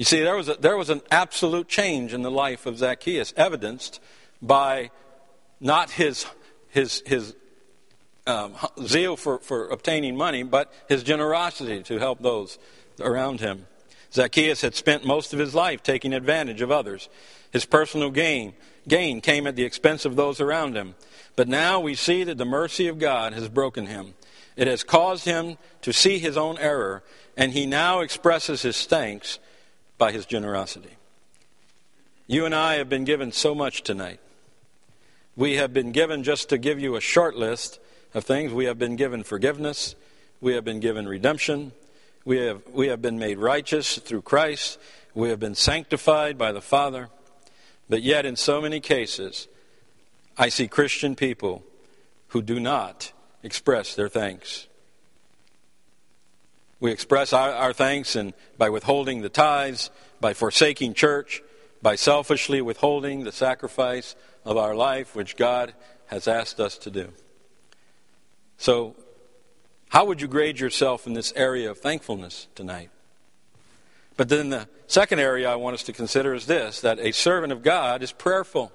You 0.00 0.06
see, 0.06 0.22
there 0.22 0.34
was, 0.34 0.48
a, 0.48 0.54
there 0.54 0.78
was 0.78 0.88
an 0.88 1.02
absolute 1.10 1.68
change 1.68 2.14
in 2.14 2.22
the 2.22 2.30
life 2.30 2.64
of 2.64 2.78
Zacchaeus, 2.78 3.34
evidenced 3.36 4.00
by 4.40 4.92
not 5.60 5.90
his, 5.90 6.24
his, 6.70 7.02
his 7.04 7.36
um, 8.26 8.54
zeal 8.82 9.18
for, 9.18 9.40
for 9.40 9.68
obtaining 9.68 10.16
money, 10.16 10.42
but 10.42 10.72
his 10.88 11.02
generosity 11.02 11.82
to 11.82 11.98
help 11.98 12.20
those 12.20 12.58
around 12.98 13.40
him. 13.40 13.66
Zacchaeus 14.10 14.62
had 14.62 14.74
spent 14.74 15.04
most 15.04 15.34
of 15.34 15.38
his 15.38 15.54
life 15.54 15.82
taking 15.82 16.14
advantage 16.14 16.62
of 16.62 16.70
others. 16.70 17.10
His 17.50 17.66
personal 17.66 18.08
gain, 18.08 18.54
gain 18.88 19.20
came 19.20 19.46
at 19.46 19.54
the 19.54 19.64
expense 19.64 20.06
of 20.06 20.16
those 20.16 20.40
around 20.40 20.78
him. 20.78 20.94
But 21.36 21.46
now 21.46 21.78
we 21.78 21.94
see 21.94 22.24
that 22.24 22.38
the 22.38 22.46
mercy 22.46 22.88
of 22.88 22.98
God 22.98 23.34
has 23.34 23.50
broken 23.50 23.84
him. 23.84 24.14
It 24.56 24.66
has 24.66 24.82
caused 24.82 25.26
him 25.26 25.58
to 25.82 25.92
see 25.92 26.18
his 26.18 26.38
own 26.38 26.56
error, 26.56 27.02
and 27.36 27.52
he 27.52 27.66
now 27.66 28.00
expresses 28.00 28.62
his 28.62 28.86
thanks 28.86 29.38
by 30.00 30.10
his 30.10 30.26
generosity. 30.26 30.96
You 32.26 32.46
and 32.46 32.54
I 32.54 32.74
have 32.74 32.88
been 32.88 33.04
given 33.04 33.30
so 33.30 33.54
much 33.54 33.82
tonight. 33.82 34.18
We 35.36 35.56
have 35.56 35.72
been 35.72 35.92
given, 35.92 36.24
just 36.24 36.48
to 36.48 36.58
give 36.58 36.80
you 36.80 36.96
a 36.96 37.00
short 37.00 37.36
list 37.36 37.78
of 38.14 38.24
things, 38.24 38.52
we 38.52 38.64
have 38.64 38.78
been 38.78 38.96
given 38.96 39.22
forgiveness, 39.22 39.94
we 40.40 40.54
have 40.54 40.64
been 40.64 40.80
given 40.80 41.06
redemption, 41.06 41.72
we 42.24 42.38
have, 42.38 42.62
we 42.72 42.88
have 42.88 43.00
been 43.00 43.18
made 43.18 43.38
righteous 43.38 43.98
through 43.98 44.22
Christ, 44.22 44.78
We 45.14 45.28
have 45.30 45.40
been 45.40 45.54
sanctified 45.54 46.38
by 46.38 46.52
the 46.52 46.60
Father. 46.60 47.08
But 47.88 48.02
yet, 48.02 48.24
in 48.24 48.36
so 48.36 48.60
many 48.60 48.80
cases, 48.80 49.48
I 50.38 50.48
see 50.48 50.68
Christian 50.68 51.16
people 51.16 51.64
who 52.28 52.42
do 52.42 52.60
not 52.60 53.12
express 53.42 53.94
their 53.94 54.08
thanks. 54.08 54.68
We 56.80 56.90
express 56.90 57.32
our, 57.32 57.52
our 57.52 57.72
thanks 57.72 58.16
in, 58.16 58.32
by 58.56 58.70
withholding 58.70 59.20
the 59.20 59.28
tithes, 59.28 59.90
by 60.20 60.34
forsaking 60.34 60.94
church, 60.94 61.42
by 61.82 61.94
selfishly 61.94 62.60
withholding 62.60 63.24
the 63.24 63.32
sacrifice 63.32 64.16
of 64.44 64.56
our 64.56 64.74
life, 64.74 65.14
which 65.14 65.36
God 65.36 65.74
has 66.06 66.26
asked 66.26 66.58
us 66.58 66.76
to 66.78 66.90
do. 66.90 67.12
So, 68.56 68.96
how 69.90 70.04
would 70.06 70.20
you 70.20 70.28
grade 70.28 70.60
yourself 70.60 71.06
in 71.06 71.14
this 71.14 71.32
area 71.34 71.70
of 71.70 71.78
thankfulness 71.78 72.48
tonight? 72.54 72.90
But 74.16 74.28
then 74.28 74.50
the 74.50 74.68
second 74.86 75.18
area 75.18 75.50
I 75.50 75.56
want 75.56 75.74
us 75.74 75.82
to 75.84 75.92
consider 75.92 76.34
is 76.34 76.46
this 76.46 76.80
that 76.82 76.98
a 76.98 77.12
servant 77.12 77.52
of 77.52 77.62
God 77.62 78.02
is 78.02 78.12
prayerful. 78.12 78.72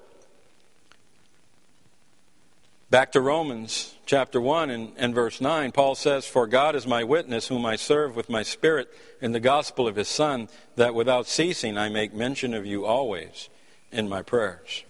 Back 2.88 3.10
to 3.12 3.20
Romans 3.20 3.96
chapter 4.06 4.40
1 4.40 4.70
and, 4.70 4.92
and, 4.96 5.12
verse 5.12 5.40
9, 5.40 5.72
Paul 5.72 5.96
says, 5.96 6.24
For 6.24 6.46
God 6.46 6.76
is 6.76 6.86
my 6.86 7.02
witness, 7.02 7.48
whom 7.48 7.66
I 7.66 7.74
serve 7.74 8.14
with 8.14 8.30
my 8.30 8.44
spirit 8.44 8.88
in 9.20 9.32
the 9.32 9.40
gospel 9.40 9.88
of 9.88 9.96
his 9.96 10.06
Son, 10.06 10.48
that 10.76 10.94
without 10.94 11.26
ceasing 11.26 11.76
I 11.76 11.88
make 11.88 12.14
mention 12.14 12.54
of 12.54 12.64
you 12.64 12.86
always 12.86 13.48
in 13.90 14.08
my 14.08 14.22
prayers. 14.22 14.84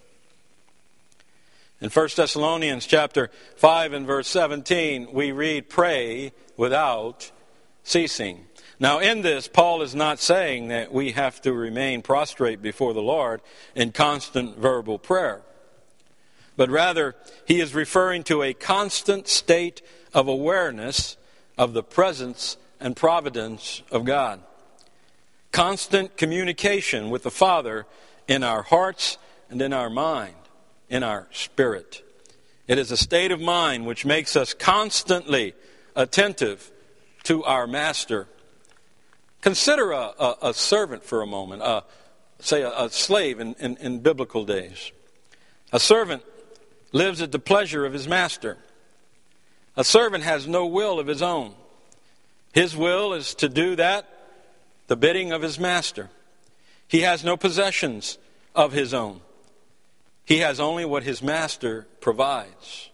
In 1.81 1.89
1 1.89 2.09
Thessalonians 2.15 2.85
chapter 2.85 3.31
5 3.57 3.95
and 3.95 4.07
verse 4.07 4.29
17, 4.29 5.09
we 5.11 5.33
read, 5.33 5.71
Pray 5.71 6.33
without 6.59 7.31
ceasing. 7.83 8.45
Now, 8.79 8.99
in 8.99 9.23
this, 9.23 9.49
Paul 9.49 9.81
is 9.81 9.95
not 9.95 10.19
saying 10.19 10.69
that 10.69 10.93
we 10.93 11.13
have 11.13 11.41
to 11.43 11.53
remain 11.55 12.03
prostrate 12.03 12.61
before 12.61 12.93
the 12.93 13.01
Lord 13.01 13.41
in 13.75 13.93
constant 13.93 14.59
verbal 14.59 14.99
prayer 14.99 15.41
but 16.57 16.71
rather 16.71 17.15
he 17.45 17.61
is 17.61 17.75
referring 17.75 18.25
to 18.25 18.43
a 18.43 18.55
constant 18.55 19.29
state 19.29 19.83
of 20.15 20.29
awareness 20.29 21.17
of 21.59 21.73
the 21.73 21.83
presence 21.83 22.57
and 22.81 22.97
providence 22.97 23.83
of 23.91 24.05
God. 24.05 24.41
Constant 25.53 26.17
communication 26.17 27.11
with 27.11 27.23
the 27.23 27.31
Father 27.31 27.87
in 28.29 28.43
our 28.43 28.63
hearts 28.63 29.19
and 29.49 29.63
in 29.63 29.73
our 29.73 29.91
mind, 29.91 30.35
in 30.89 31.03
our 31.03 31.29
spirit. 31.33 32.03
It 32.67 32.79
is 32.79 32.91
a 32.91 32.97
state 32.97 33.31
of 33.31 33.41
mind 33.41 33.87
which 33.87 34.05
makes 34.05 34.37
us 34.37 34.53
constantly 34.53 35.55
attentive 35.95 36.71
to 37.25 37.45
our 37.45 37.67
Master. 37.67 38.27
Consider 39.41 39.93
a, 39.93 40.13
a, 40.19 40.37
a 40.43 40.55
servant 40.55 41.05
for 41.05 41.23
a 41.23 41.27
moment, 41.27 41.63
a, 41.63 41.85
say 42.41 42.63
a, 42.63 42.71
a 42.71 42.91
slave 42.91 43.41
in, 43.41 43.55
in, 43.61 43.77
in 43.77 44.01
biblical 44.01 44.45
days. 44.45 44.91
A 45.73 45.79
servant 45.79 46.23
lives 46.97 47.21
at 47.21 47.31
the 47.31 47.39
pleasure 47.39 47.85
of 47.85 47.93
his 47.93 48.09
master. 48.09 48.57
A 49.77 49.85
servant 49.85 50.25
has 50.25 50.49
no 50.49 50.67
will 50.67 50.99
of 50.99 51.07
his 51.07 51.21
own. 51.21 51.55
His 52.55 52.75
will 52.75 53.13
is 53.13 53.35
to 53.37 53.49
do 53.51 53.77
that, 53.77 54.09
the 54.87 54.97
bidding 54.97 55.31
of 55.31 55.43
his 55.43 55.59
master. 55.59 56.09
He 56.89 57.01
has 57.01 57.23
no 57.23 57.37
possessions 57.37 58.17
of 58.55 58.73
his 58.73 58.95
own. 58.95 59.21
He 60.25 60.39
has 60.39 60.59
only 60.59 60.87
what 60.87 61.03
his 61.03 61.23
master 61.23 61.87
provides. 62.01 62.91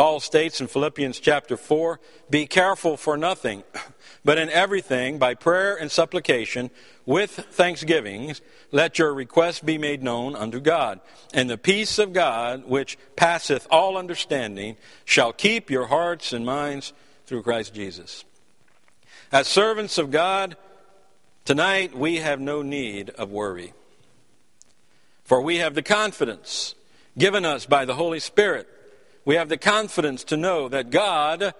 Paul 0.00 0.20
states 0.20 0.62
in 0.62 0.66
Philippians 0.66 1.20
chapter 1.20 1.58
4 1.58 2.00
Be 2.30 2.46
careful 2.46 2.96
for 2.96 3.18
nothing, 3.18 3.64
but 4.24 4.38
in 4.38 4.48
everything, 4.48 5.18
by 5.18 5.34
prayer 5.34 5.76
and 5.76 5.90
supplication, 5.90 6.70
with 7.04 7.32
thanksgivings, 7.32 8.40
let 8.72 8.98
your 8.98 9.12
requests 9.12 9.60
be 9.60 9.76
made 9.76 10.02
known 10.02 10.34
unto 10.34 10.58
God. 10.58 11.00
And 11.34 11.50
the 11.50 11.58
peace 11.58 11.98
of 11.98 12.14
God, 12.14 12.64
which 12.64 12.96
passeth 13.14 13.66
all 13.70 13.98
understanding, 13.98 14.78
shall 15.04 15.34
keep 15.34 15.68
your 15.68 15.88
hearts 15.88 16.32
and 16.32 16.46
minds 16.46 16.94
through 17.26 17.42
Christ 17.42 17.74
Jesus. 17.74 18.24
As 19.30 19.48
servants 19.48 19.98
of 19.98 20.10
God, 20.10 20.56
tonight 21.44 21.94
we 21.94 22.16
have 22.16 22.40
no 22.40 22.62
need 22.62 23.10
of 23.10 23.30
worry. 23.30 23.74
For 25.24 25.42
we 25.42 25.56
have 25.56 25.74
the 25.74 25.82
confidence 25.82 26.74
given 27.18 27.44
us 27.44 27.66
by 27.66 27.84
the 27.84 27.96
Holy 27.96 28.20
Spirit. 28.20 28.66
We 29.24 29.34
have 29.34 29.48
the 29.48 29.58
confidence 29.58 30.24
to 30.24 30.36
know 30.36 30.68
that 30.68 30.90
God 30.90 31.54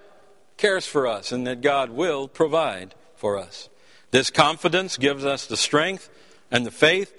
cares 0.57 0.85
for 0.85 1.07
us 1.07 1.31
and 1.31 1.45
that 1.47 1.61
God 1.61 1.89
will 1.89 2.27
provide 2.27 2.95
for 3.15 3.37
us. 3.37 3.69
This 4.11 4.29
confidence 4.29 4.97
gives 4.97 5.25
us 5.25 5.45
the 5.45 5.57
strength 5.57 6.09
and 6.49 6.65
the 6.65 6.71
faith 6.71 7.13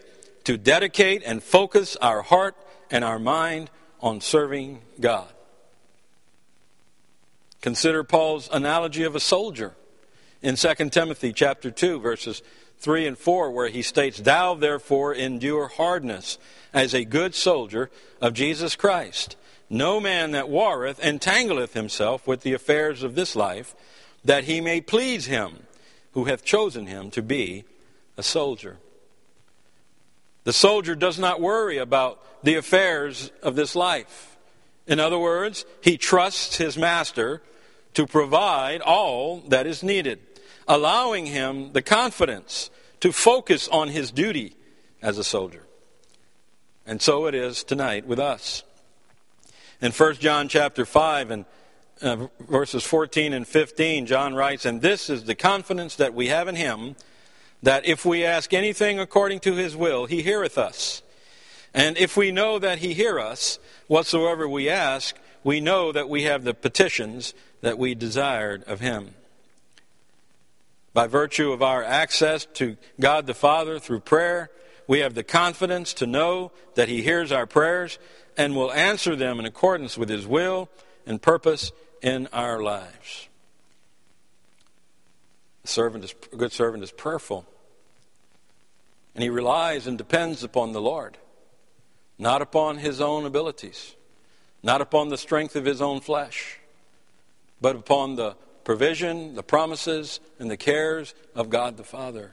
to 0.45 0.57
dedicate 0.57 1.23
and 1.25 1.43
focus 1.43 1.97
our 1.97 2.23
heart 2.23 2.57
and 2.91 3.05
our 3.05 3.19
mind 3.19 3.71
on 4.01 4.21
serving 4.21 4.83
God. 5.01 5.29
Consider 7.61 8.03
Paul's 8.03 8.49
analogy 8.53 9.05
of 9.05 9.15
a 9.15 9.21
soldier 9.21 9.75
in 10.43 10.57
2 10.57 10.75
Timothy 10.91 11.33
chapter 11.33 11.71
2 11.71 12.01
verses 12.01 12.43
3 12.79 13.07
and 13.07 13.19
4 13.19 13.53
where 13.53 13.69
he 13.69 13.83
states 13.83 14.19
thou 14.19 14.55
therefore 14.55 15.15
endure 15.15 15.69
hardness 15.69 16.39
as 16.75 16.93
a 16.93 17.05
good 17.05 17.35
soldier 17.35 17.89
of 18.21 18.35
Jesus 18.35 18.75
Christ 18.75 19.37
no 19.73 19.99
man 19.99 20.31
that 20.31 20.49
warreth 20.49 21.01
entangleth 21.01 21.73
himself 21.73 22.27
with 22.27 22.43
the 22.43 22.53
affairs 22.53 23.03
of 23.03 23.15
this 23.15 23.35
life 23.35 23.75
that 24.25 24.45
he 24.45 24.61
may 24.61 24.81
please 24.81 25.27
him 25.27 25.65
who 26.13 26.25
hath 26.25 26.45
chosen 26.45 26.87
him 26.87 27.11
to 27.11 27.23
be 27.23 27.65
a 28.17 28.23
soldier 28.23 28.79
the 30.45 30.53
soldier 30.53 30.95
does 30.95 31.19
not 31.19 31.41
worry 31.41 31.79
about 31.79 32.21
the 32.43 32.57
affairs 32.57 33.31
of 33.43 33.55
this 33.55 33.77
life. 33.77 34.37
In 34.87 34.99
other 34.99 35.19
words, 35.19 35.65
he 35.81 35.97
trusts 35.97 36.57
his 36.57 36.77
master 36.77 37.43
to 37.95 38.07
provide 38.07 38.81
all 38.81 39.39
that 39.49 39.67
is 39.67 39.83
needed, 39.83 40.19
allowing 40.67 41.27
him 41.27 41.73
the 41.73 41.83
confidence 41.83 42.71
to 43.01 43.13
focus 43.13 43.69
on 43.69 43.89
his 43.89 44.11
duty 44.11 44.57
as 45.01 45.19
a 45.19 45.25
soldier. 45.25 45.65
And 46.87 47.01
so 47.01 47.27
it 47.27 47.35
is 47.35 47.63
tonight 47.63 48.07
with 48.07 48.19
us. 48.19 48.65
In 49.83 49.91
1 49.91 50.15
John 50.15 50.47
chapter 50.47 50.87
5 50.87 51.33
and 51.33 51.45
uh, 52.03 52.29
verses 52.39 52.85
14 52.85 53.33
and 53.33 53.47
15, 53.47 54.07
John 54.07 54.33
writes, 54.33 54.65
And 54.65 54.81
this 54.81 55.11
is 55.11 55.25
the 55.25 55.35
confidence 55.35 55.97
that 55.97 56.15
we 56.15 56.29
have 56.29 56.47
in 56.47 56.55
him 56.55 56.95
that 57.65 57.85
if 57.85 58.05
we 58.05 58.25
ask 58.25 58.55
anything 58.55 59.01
according 59.01 59.41
to 59.41 59.57
his 59.57 59.77
will, 59.77 60.07
he 60.07 60.23
heareth 60.23 60.57
us. 60.57 61.03
And 61.75 61.99
if 61.99 62.17
we 62.17 62.31
know 62.31 62.61
that 62.61 62.79
he 62.79 62.95
hear 62.95 63.19
us, 63.19 63.59
whatsoever 63.89 64.49
we 64.49 64.69
ask, 64.69 65.17
we 65.43 65.61
know 65.61 65.91
that 65.91 66.09
we 66.09 66.23
have 66.25 66.45
the 66.45 66.55
petitions 66.55 67.35
that 67.61 67.77
we 67.77 67.97
desired 67.97 68.63
of 68.69 68.79
him. 68.79 69.15
By 70.95 71.09
virtue 71.09 71.51
of 71.51 71.61
our 71.61 71.83
access 71.83 72.47
to 72.55 72.77
God 73.01 73.27
the 73.27 73.35
Father 73.35 73.81
through 73.81 74.01
prayer, 74.01 74.49
we 74.87 75.01
have 75.01 75.15
the 75.15 75.25
confidence 75.25 75.93
to 75.95 76.07
know 76.07 76.53
that 76.75 76.89
he 76.89 77.03
hears 77.03 77.33
our 77.33 77.47
prayers 77.47 77.99
and 78.37 78.57
will 78.57 78.73
answer 78.73 79.17
them 79.17 79.39
in 79.39 79.47
accordance 79.47 79.97
with 79.99 80.09
his 80.09 80.27
will 80.27 80.69
and 81.07 81.21
purpose 81.21 81.73
in 82.01 82.29
our 82.33 82.63
lives. 82.63 83.29
A 85.65 85.69
servant 85.69 86.05
is, 86.05 86.15
a 86.33 86.37
good 86.37 86.53
servant 86.53 86.83
is 86.83 86.91
prayerful. 86.91 87.47
And 89.15 89.23
he 89.23 89.31
relies 89.31 89.87
and 89.87 89.99
depends 89.99 90.43
upon 90.43 90.73
the 90.73 90.81
Lord, 90.81 91.19
not 92.19 92.43
upon 92.43 92.79
his 92.79 93.01
own 93.01 93.27
abilities, 93.27 93.95
not 94.63 94.81
upon 94.81 95.09
the 95.09 95.19
strength 95.19 95.55
of 95.55 95.65
his 95.65 95.83
own 95.83 96.01
flesh, 96.01 96.59
but 97.61 97.77
upon 97.77 98.17
the 98.17 98.37
provision, 98.65 99.35
the 99.35 99.43
promises, 99.43 100.21
and 100.39 100.51
the 100.51 100.57
cares 100.57 101.15
of 101.35 101.51
God 101.51 101.77
the 101.77 101.85
Father. 101.85 102.33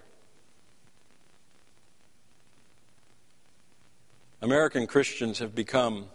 American 4.49 4.87
Christians 4.87 5.37
have 5.37 5.53
become 5.53 6.07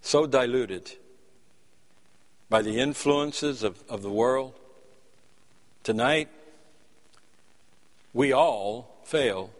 so 0.00 0.28
diluted 0.28 0.92
by 2.48 2.62
the 2.62 2.78
influences 2.78 3.64
of, 3.64 3.82
of 3.88 4.02
the 4.02 4.10
world. 4.12 4.54
Tonight, 5.82 6.28
we 8.14 8.32
all 8.32 9.00
fail 9.02 9.50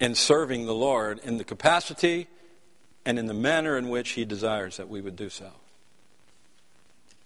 in 0.00 0.16
serving 0.16 0.66
the 0.66 0.74
Lord 0.74 1.20
in 1.22 1.38
the 1.38 1.44
capacity 1.44 2.26
and 3.04 3.16
in 3.16 3.26
the 3.26 3.32
manner 3.32 3.78
in 3.78 3.88
which 3.88 4.10
He 4.10 4.24
desires 4.24 4.78
that 4.78 4.88
we 4.88 5.00
would 5.00 5.14
do 5.14 5.30
so. 5.30 5.52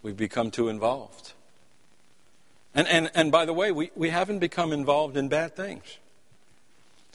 We've 0.03 0.15
become 0.15 0.51
too 0.51 0.69
involved. 0.69 1.33
And, 2.75 2.87
and, 2.87 3.11
and 3.15 3.33
by 3.33 3.47
the 3.47 3.55
way, 3.55 3.73
we, 3.73 3.91
we 3.97 4.11
haven't 4.11 4.41
become 4.41 4.75
involved 4.75 5.17
in 5.17 5.31
bad 5.31 5.57
things. 5.57 5.97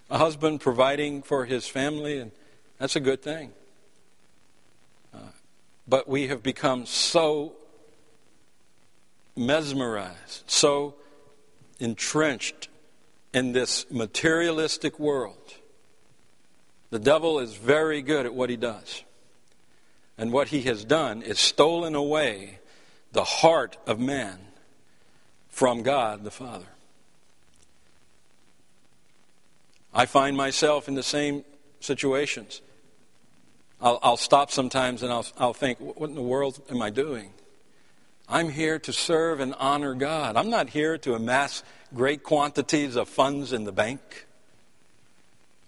A 0.09 0.17
husband 0.17 0.61
providing 0.61 1.21
for 1.23 1.45
his 1.45 1.67
family, 1.67 2.19
and 2.19 2.31
that's 2.77 2.95
a 2.95 2.99
good 2.99 3.21
thing. 3.21 3.53
Uh, 5.13 5.19
but 5.87 6.07
we 6.07 6.27
have 6.27 6.43
become 6.43 6.85
so 6.85 7.53
mesmerized, 9.35 10.43
so 10.47 10.95
entrenched 11.79 12.69
in 13.33 13.51
this 13.51 13.85
materialistic 13.91 14.97
world, 14.97 15.55
the 16.89 16.99
devil 16.99 17.39
is 17.39 17.55
very 17.55 18.01
good 18.01 18.25
at 18.25 18.33
what 18.33 18.49
he 18.49 18.55
does. 18.55 19.03
And 20.17 20.31
what 20.31 20.47
he 20.47 20.61
has 20.61 20.85
done 20.85 21.21
is 21.21 21.39
stolen 21.39 21.95
away 21.95 22.59
the 23.11 23.25
heart 23.25 23.77
of 23.85 23.99
man 23.99 24.39
from 25.49 25.83
God 25.83 26.23
the 26.23 26.31
Father. 26.31 26.67
I 29.95 30.05
find 30.05 30.35
myself 30.35 30.89
in 30.89 30.95
the 30.95 31.03
same 31.03 31.45
situations. 31.79 32.61
I'll, 33.81 33.97
I'll 34.03 34.17
stop 34.17 34.51
sometimes 34.51 35.01
and 35.01 35.11
I'll, 35.11 35.25
I'll 35.37 35.53
think, 35.53 35.79
what 35.79 36.09
in 36.09 36.15
the 36.15 36.21
world 36.21 36.61
am 36.69 36.81
I 36.81 36.89
doing? 36.89 37.31
I'm 38.27 38.49
here 38.49 38.77
to 38.79 38.91
serve 38.91 39.39
and 39.39 39.55
honor 39.57 39.93
God. 39.93 40.35
I'm 40.35 40.49
not 40.49 40.69
here 40.69 40.97
to 40.99 41.15
amass 41.15 41.63
great 41.93 42.23
quantities 42.23 42.97
of 42.97 43.07
funds 43.07 43.53
in 43.53 43.63
the 43.63 43.71
bank. 43.71 44.25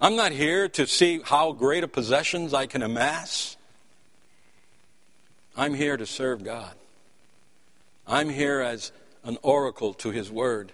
I'm 0.02 0.16
not 0.16 0.32
here 0.32 0.68
to 0.70 0.86
see 0.86 1.22
how 1.24 1.54
great 1.54 1.84
a 1.84 1.88
possessions 1.88 2.54
I 2.54 2.66
can 2.66 2.82
amass. 2.82 3.56
I'm 5.56 5.74
here 5.74 5.96
to 5.98 6.06
serve 6.06 6.44
God. 6.44 6.74
I'm 8.06 8.30
here 8.30 8.62
as 8.62 8.92
an 9.24 9.38
oracle 9.42 9.94
to 9.96 10.12
His 10.12 10.30
Word. 10.30 10.72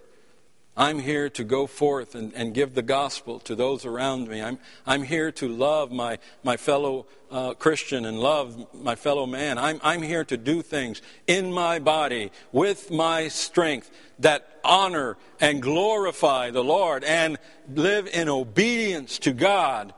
I'm 0.76 0.98
here 0.98 1.30
to 1.32 1.44
go 1.44 1.68
forth 1.68 2.16
and, 2.16 2.34
and 2.34 2.52
give 2.54 2.74
the 2.74 2.82
gospel 2.82 3.40
to 3.42 3.56
those 3.56 3.86
around 3.86 4.28
me. 4.28 4.42
I'm, 4.42 4.58
I'm 4.88 5.04
here 5.04 5.32
to 5.34 5.48
love 5.48 5.92
my, 5.92 6.18
my 6.44 6.58
fellow 6.58 7.06
uh, 7.30 7.54
Christian 7.54 8.06
and 8.06 8.20
love 8.20 8.74
my 8.74 8.96
fellow 8.96 9.28
man. 9.28 9.60
I'm, 9.60 9.80
I'm 9.84 10.02
here 10.02 10.26
to 10.26 10.38
do 10.38 10.64
things 10.64 11.02
in 11.28 11.52
my 11.52 11.78
body 11.78 12.32
with 12.52 12.90
my 12.90 13.28
strength 13.28 13.92
that 14.20 14.48
honor 14.64 15.18
and 15.40 15.62
glorify 15.62 16.50
the 16.50 16.64
Lord 16.64 17.04
and 17.04 17.38
live 17.72 18.08
in 18.08 18.28
obedience 18.28 19.20
to 19.20 19.32
God 19.32 19.94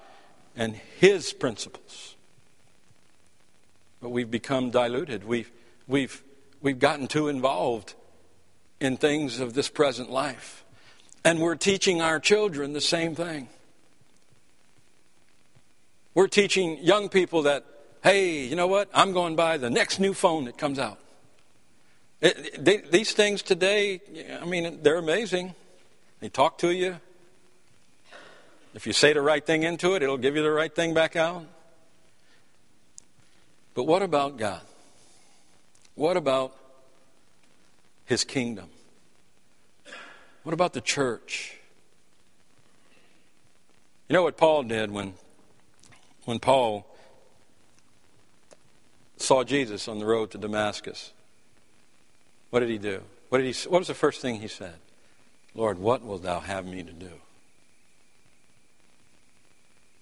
and 0.57 0.75
His 0.75 1.31
principles. 1.31 2.15
But 4.01 4.09
we've 4.09 4.31
become 4.31 4.71
diluted. 4.71 5.23
We've, 5.23 5.51
we've, 5.87 6.21
we've 6.61 6.79
gotten 6.79 7.07
too 7.07 7.29
involved 7.29 7.93
in 8.81 8.97
things 8.97 9.39
of 9.39 9.53
this 9.53 9.69
present 9.69 10.09
life. 10.09 10.64
And 11.25 11.39
we're 11.39 11.55
teaching 11.55 12.03
our 12.03 12.19
children 12.19 12.73
the 12.73 12.79
same 12.79 13.15
thing. 13.15 13.49
We're 16.13 16.27
teaching 16.27 16.77
young 16.77 17.09
people 17.09 17.41
that, 17.41 17.65
hey, 18.03 18.45
you 18.45 18.55
know 18.55 18.67
what? 18.67 18.89
I'm 18.93 19.11
going 19.11 19.33
to 19.33 19.37
buy 19.37 19.57
the 19.57 19.71
next 19.71 19.99
new 19.99 20.13
phone 20.13 20.45
that 20.45 20.57
comes 20.59 20.77
out. 20.77 20.99
It, 22.21 22.63
they, 22.63 22.77
these 22.77 23.11
things 23.11 23.41
today, 23.41 24.01
I 24.39 24.45
mean, 24.45 24.83
they're 24.83 24.97
amazing. 24.97 25.55
They 26.19 26.29
talk 26.29 26.59
to 26.59 26.69
you. 26.69 26.97
If 28.75 28.85
you 28.85 28.93
say 28.93 29.11
the 29.11 29.21
right 29.21 29.43
thing 29.43 29.63
into 29.63 29.95
it, 29.95 30.03
it'll 30.03 30.17
give 30.17 30.35
you 30.35 30.43
the 30.43 30.51
right 30.51 30.73
thing 30.73 30.93
back 30.93 31.15
out. 31.15 31.43
But 33.73 33.85
what 33.85 34.03
about 34.03 34.37
God? 34.37 34.61
What 35.95 36.17
about 36.17 36.55
His 38.05 38.23
kingdom? 38.23 38.69
What 40.45 40.53
about 40.53 40.73
the 40.73 40.81
church? 40.81 41.57
You 44.07 44.13
know 44.13 44.21
what 44.21 44.37
Paul 44.37 44.61
did 44.61 44.91
when, 44.91 45.15
when 46.25 46.37
Paul 46.37 46.85
saw 49.17 49.43
Jesus 49.43 49.87
on 49.87 49.97
the 49.97 50.05
road 50.05 50.29
to 50.31 50.37
Damascus? 50.37 51.13
What 52.51 52.59
did 52.59 52.69
he 52.69 52.77
do? 52.77 53.01
What, 53.29 53.39
did 53.39 53.55
he, 53.55 53.67
what 53.67 53.79
was 53.79 53.87
the 53.87 53.95
first 53.95 54.21
thing 54.21 54.39
he 54.39 54.47
said? 54.47 54.75
Lord, 55.55 55.79
what 55.79 56.03
wilt 56.03 56.21
thou 56.21 56.41
have 56.41 56.63
me 56.63 56.83
to 56.83 56.93
do? 56.93 57.09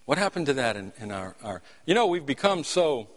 What 0.03 0.17
happened 0.17 0.47
to 0.47 0.53
that 0.56 0.75
in, 0.75 0.91
in 0.99 1.10
our, 1.13 1.38
our. 1.41 1.62
You 1.86 1.95
know, 1.95 2.06
we've 2.06 2.25
become 2.25 2.65
so. 2.65 3.08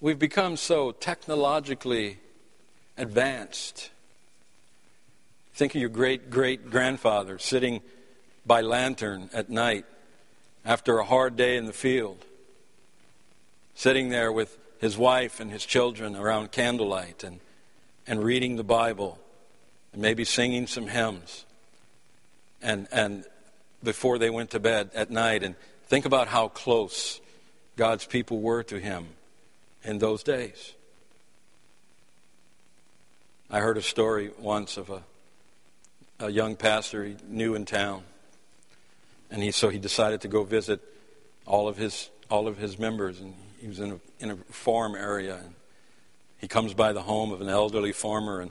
We've 0.00 0.18
become 0.18 0.56
so 0.56 0.90
technologically 0.90 2.18
advanced 2.96 3.90
Think 5.54 5.74
of 5.74 5.80
your 5.80 5.90
great 5.90 6.30
great 6.30 6.70
grandfather 6.70 7.38
sitting 7.38 7.80
by 8.46 8.60
lantern 8.60 9.30
at 9.32 9.50
night 9.50 9.84
after 10.64 10.98
a 10.98 11.04
hard 11.04 11.36
day 11.36 11.56
in 11.56 11.66
the 11.66 11.72
field, 11.72 12.24
sitting 13.74 14.08
there 14.08 14.32
with 14.32 14.56
his 14.80 14.96
wife 14.96 15.40
and 15.40 15.50
his 15.50 15.64
children 15.64 16.16
around 16.16 16.52
candlelight 16.52 17.22
and, 17.22 17.40
and 18.06 18.24
reading 18.24 18.56
the 18.56 18.64
Bible 18.64 19.18
and 19.92 20.00
maybe 20.00 20.24
singing 20.24 20.66
some 20.66 20.86
hymns 20.86 21.44
and, 22.62 22.88
and 22.90 23.24
before 23.82 24.18
they 24.18 24.30
went 24.30 24.50
to 24.50 24.60
bed 24.60 24.90
at 24.94 25.10
night. 25.10 25.42
And 25.42 25.54
think 25.86 26.04
about 26.04 26.28
how 26.28 26.48
close 26.48 27.20
God's 27.76 28.06
people 28.06 28.40
were 28.40 28.62
to 28.64 28.78
him 28.78 29.08
in 29.84 29.98
those 29.98 30.22
days. 30.22 30.72
I 33.50 33.60
heard 33.60 33.76
a 33.76 33.82
story 33.82 34.30
once 34.38 34.76
of 34.76 34.90
a 34.90 35.02
a 36.20 36.30
young 36.30 36.54
pastor 36.54 37.04
he 37.04 37.16
knew 37.26 37.54
in 37.54 37.64
town. 37.64 38.02
And 39.30 39.42
he, 39.42 39.50
so 39.50 39.68
he 39.68 39.78
decided 39.78 40.20
to 40.22 40.28
go 40.28 40.44
visit 40.44 40.80
all 41.46 41.68
of 41.68 41.76
his, 41.76 42.10
all 42.30 42.46
of 42.46 42.58
his 42.58 42.78
members. 42.78 43.20
And 43.20 43.34
he 43.60 43.68
was 43.68 43.80
in 43.80 43.92
a, 43.92 44.00
in 44.18 44.30
a 44.30 44.36
farm 44.52 44.94
area. 44.94 45.36
And 45.36 45.54
he 46.38 46.48
comes 46.48 46.74
by 46.74 46.92
the 46.92 47.02
home 47.02 47.32
of 47.32 47.40
an 47.40 47.48
elderly 47.48 47.92
farmer 47.92 48.40
and, 48.40 48.50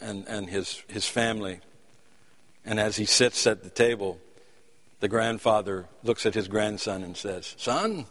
and, 0.00 0.26
and 0.28 0.48
his, 0.48 0.82
his 0.88 1.06
family. 1.06 1.60
And 2.64 2.78
as 2.78 2.96
he 2.96 3.06
sits 3.06 3.46
at 3.46 3.62
the 3.62 3.70
table, 3.70 4.18
the 5.00 5.08
grandfather 5.08 5.86
looks 6.02 6.26
at 6.26 6.34
his 6.34 6.48
grandson 6.48 7.02
and 7.02 7.16
says, 7.16 7.54
Son, 7.56 8.04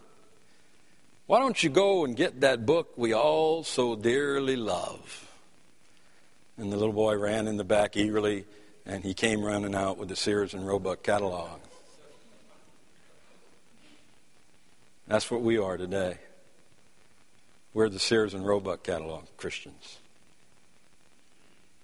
why 1.28 1.39
don't 1.39 1.62
you 1.62 1.69
go 1.69 2.06
and 2.06 2.15
get 2.15 2.41
that 2.41 2.65
book 2.65 2.93
we 2.97 3.13
all 3.13 3.63
so 3.63 3.95
dearly 3.95 4.56
love? 4.56 5.28
And 6.58 6.71
the 6.71 6.78
little 6.78 6.93
boy 6.93 7.15
ran 7.15 7.47
in 7.47 7.58
the 7.58 7.63
back 7.63 7.95
eagerly 7.95 8.45
and 8.89 9.04
he 9.04 9.13
came 9.13 9.43
running 9.43 9.75
out 9.75 9.99
with 9.99 10.10
the 10.10 10.15
Sears 10.15 10.56
and 10.56 10.65
Roebuck 10.65 11.04
catalog. 11.04 11.60
That's 15.08 15.30
what 15.30 15.41
we 15.41 15.60
are 15.60 15.78
today. 15.78 16.17
We're 17.71 17.89
the 17.89 17.99
Sears 17.99 18.34
and 18.34 18.45
Roebuck 18.45 18.82
catalog 18.82 19.25
Christians. 19.38 19.99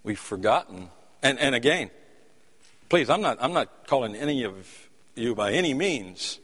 We've 0.03 0.19
forgotten, 0.19 0.89
and, 1.21 1.37
and 1.37 1.53
again, 1.53 1.91
please, 2.89 3.07
I'm 3.07 3.21
not, 3.21 3.37
I'm 3.39 3.53
not 3.53 3.85
calling 3.85 4.15
any 4.15 4.43
of 4.43 4.55
you 5.13 5.35
by 5.35 5.51
any 5.51 5.75
means 5.75 6.39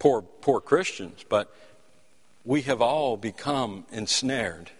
poor, 0.00 0.22
poor 0.22 0.60
Christians, 0.60 1.24
but 1.28 1.54
we 2.44 2.62
have 2.62 2.82
all 2.82 3.16
become 3.16 3.86
ensnared 3.92 4.72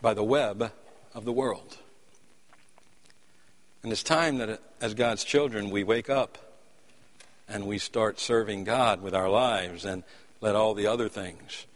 by 0.00 0.12
the 0.12 0.24
web 0.24 0.72
of 1.14 1.24
the 1.24 1.32
world. 1.32 1.76
And 3.82 3.90
it's 3.90 4.02
time 4.02 4.38
that, 4.38 4.60
as 4.80 4.94
God's 4.94 5.24
children, 5.24 5.70
we 5.70 5.82
wake 5.82 6.08
up 6.08 6.38
and 7.48 7.66
we 7.66 7.78
start 7.78 8.20
serving 8.20 8.64
God 8.64 9.02
with 9.02 9.14
our 9.14 9.28
lives 9.28 9.84
and 9.84 10.04
let 10.40 10.54
all 10.54 10.74
the 10.74 10.86
other 10.86 11.08
things 11.08 11.66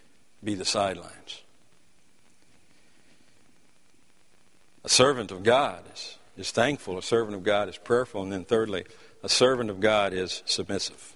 be 0.42 0.54
the 0.54 0.64
sidelines. 0.64 1.42
A 4.84 4.88
servant 4.88 5.32
of 5.32 5.42
God 5.42 5.82
is, 5.92 6.18
is 6.36 6.50
thankful, 6.52 6.96
a 6.96 7.02
servant 7.02 7.34
of 7.36 7.42
God 7.42 7.68
is 7.68 7.76
prayerful, 7.76 8.22
and 8.22 8.32
then 8.32 8.44
thirdly, 8.44 8.84
a 9.24 9.28
servant 9.28 9.68
of 9.68 9.80
God 9.80 10.12
is 10.12 10.44
submissive. 10.46 11.14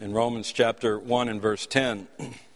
In 0.00 0.12
Romans 0.12 0.52
chapter 0.52 0.96
1 0.96 1.28
and 1.28 1.42
verse 1.42 1.66
10, 1.66 2.06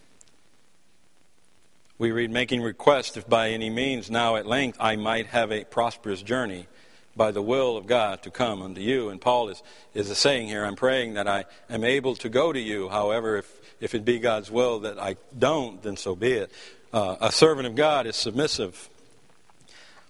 we 2.03 2.11
read, 2.11 2.31
making 2.31 2.61
request 2.61 3.15
if 3.15 3.29
by 3.29 3.51
any 3.51 3.69
means 3.69 4.11
now 4.11 4.35
at 4.35 4.45
length 4.45 4.77
I 4.77 4.97
might 4.97 5.27
have 5.27 5.53
a 5.53 5.63
prosperous 5.63 6.21
journey 6.21 6.67
by 7.15 7.31
the 7.31 7.41
will 7.41 7.77
of 7.77 7.87
God 7.87 8.23
to 8.23 8.29
come 8.29 8.61
unto 8.61 8.81
you. 8.81 9.07
And 9.07 9.21
Paul 9.21 9.47
is, 9.47 9.63
is 9.93 10.17
saying 10.17 10.49
here, 10.49 10.65
I'm 10.65 10.75
praying 10.75 11.13
that 11.13 11.29
I 11.29 11.45
am 11.69 11.85
able 11.85 12.15
to 12.15 12.27
go 12.27 12.51
to 12.51 12.59
you. 12.59 12.89
However, 12.89 13.37
if, 13.37 13.61
if 13.79 13.95
it 13.95 14.03
be 14.03 14.19
God's 14.19 14.51
will 14.51 14.81
that 14.81 14.99
I 14.99 15.15
don't, 15.39 15.81
then 15.81 15.95
so 15.95 16.13
be 16.13 16.33
it. 16.33 16.51
Uh, 16.91 17.15
a 17.21 17.31
servant 17.31 17.67
of 17.67 17.75
God 17.75 18.05
is 18.05 18.17
submissive. 18.17 18.89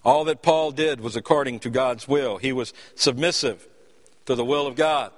All 0.03 0.23
that 0.23 0.41
Paul 0.41 0.71
did 0.71 0.99
was 0.99 1.15
according 1.15 1.59
to 1.59 1.69
God's 1.69 2.07
will. 2.07 2.37
He 2.37 2.53
was 2.53 2.73
submissive 2.95 3.67
to 4.25 4.33
the 4.33 4.43
will 4.43 4.65
of 4.65 4.75
God. 4.75 5.11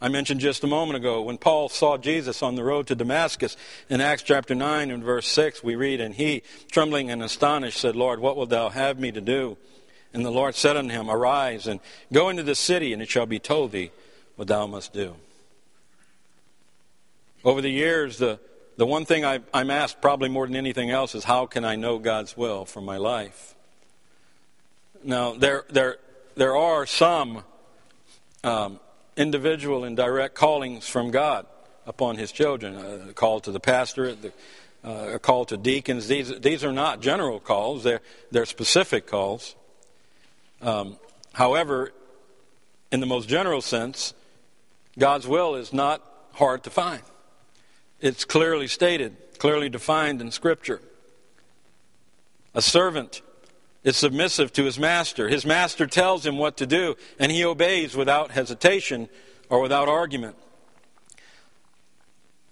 I 0.00 0.08
mentioned 0.08 0.40
just 0.40 0.62
a 0.62 0.68
moment 0.68 0.96
ago 0.96 1.22
when 1.22 1.38
Paul 1.38 1.68
saw 1.68 1.96
Jesus 1.96 2.40
on 2.40 2.54
the 2.54 2.62
road 2.62 2.86
to 2.86 2.94
Damascus 2.94 3.56
in 3.88 4.00
Acts 4.00 4.22
chapter 4.22 4.54
9 4.54 4.92
and 4.92 5.02
verse 5.02 5.26
6, 5.26 5.64
we 5.64 5.74
read, 5.74 6.00
And 6.00 6.14
he, 6.14 6.44
trembling 6.70 7.10
and 7.10 7.20
astonished, 7.20 7.80
said, 7.80 7.96
Lord, 7.96 8.20
what 8.20 8.36
wilt 8.36 8.50
thou 8.50 8.68
have 8.68 9.00
me 9.00 9.10
to 9.10 9.20
do? 9.20 9.56
And 10.14 10.24
the 10.24 10.30
Lord 10.30 10.54
said 10.54 10.76
unto 10.76 10.94
him, 10.94 11.10
Arise 11.10 11.66
and 11.66 11.80
go 12.12 12.28
into 12.28 12.44
the 12.44 12.54
city, 12.54 12.92
and 12.92 13.02
it 13.02 13.10
shall 13.10 13.26
be 13.26 13.40
told 13.40 13.72
thee 13.72 13.90
what 14.36 14.46
thou 14.46 14.68
must 14.68 14.92
do. 14.92 15.16
Over 17.44 17.60
the 17.60 17.70
years, 17.70 18.18
the, 18.18 18.38
the 18.76 18.86
one 18.86 19.04
thing 19.04 19.24
I, 19.24 19.40
I'm 19.52 19.70
asked 19.70 20.00
probably 20.00 20.28
more 20.28 20.46
than 20.46 20.54
anything 20.54 20.90
else 20.90 21.16
is 21.16 21.24
how 21.24 21.46
can 21.46 21.64
I 21.64 21.74
know 21.74 21.98
God's 21.98 22.36
will 22.36 22.64
for 22.64 22.80
my 22.80 22.98
life? 22.98 23.56
Now, 25.02 25.34
there, 25.34 25.64
there, 25.70 25.98
there 26.36 26.56
are 26.56 26.86
some 26.86 27.42
um, 28.44 28.78
individual 29.18 29.84
and 29.84 29.96
direct 29.96 30.34
callings 30.34 30.88
from 30.88 31.10
God 31.10 31.44
upon 31.86 32.16
his 32.16 32.32
children. 32.32 32.76
A 33.10 33.12
call 33.12 33.40
to 33.40 33.52
the 33.52 33.60
pastorate, 33.60 34.22
the, 34.22 34.32
uh, 34.84 35.14
a 35.14 35.18
call 35.18 35.44
to 35.46 35.56
deacons. 35.56 36.08
These, 36.08 36.40
these 36.40 36.64
are 36.64 36.72
not 36.72 37.00
general 37.00 37.40
calls, 37.40 37.82
they're, 37.82 38.00
they're 38.30 38.46
specific 38.46 39.06
calls. 39.06 39.56
Um, 40.62 40.96
however, 41.32 41.92
in 42.90 43.00
the 43.00 43.06
most 43.06 43.28
general 43.28 43.60
sense, 43.60 44.14
God's 44.98 45.26
will 45.26 45.56
is 45.56 45.72
not 45.72 46.02
hard 46.32 46.62
to 46.64 46.70
find. 46.70 47.02
It's 48.00 48.24
clearly 48.24 48.68
stated, 48.68 49.16
clearly 49.38 49.68
defined 49.68 50.20
in 50.20 50.30
Scripture. 50.30 50.80
A 52.54 52.62
servant 52.62 53.20
is 53.84 53.96
submissive 53.96 54.52
to 54.54 54.64
his 54.64 54.78
master. 54.78 55.28
His 55.28 55.46
master 55.46 55.86
tells 55.86 56.26
him 56.26 56.36
what 56.36 56.56
to 56.58 56.66
do, 56.66 56.96
and 57.18 57.30
he 57.30 57.44
obeys 57.44 57.96
without 57.96 58.32
hesitation 58.32 59.08
or 59.48 59.60
without 59.60 59.88
argument. 59.88 60.36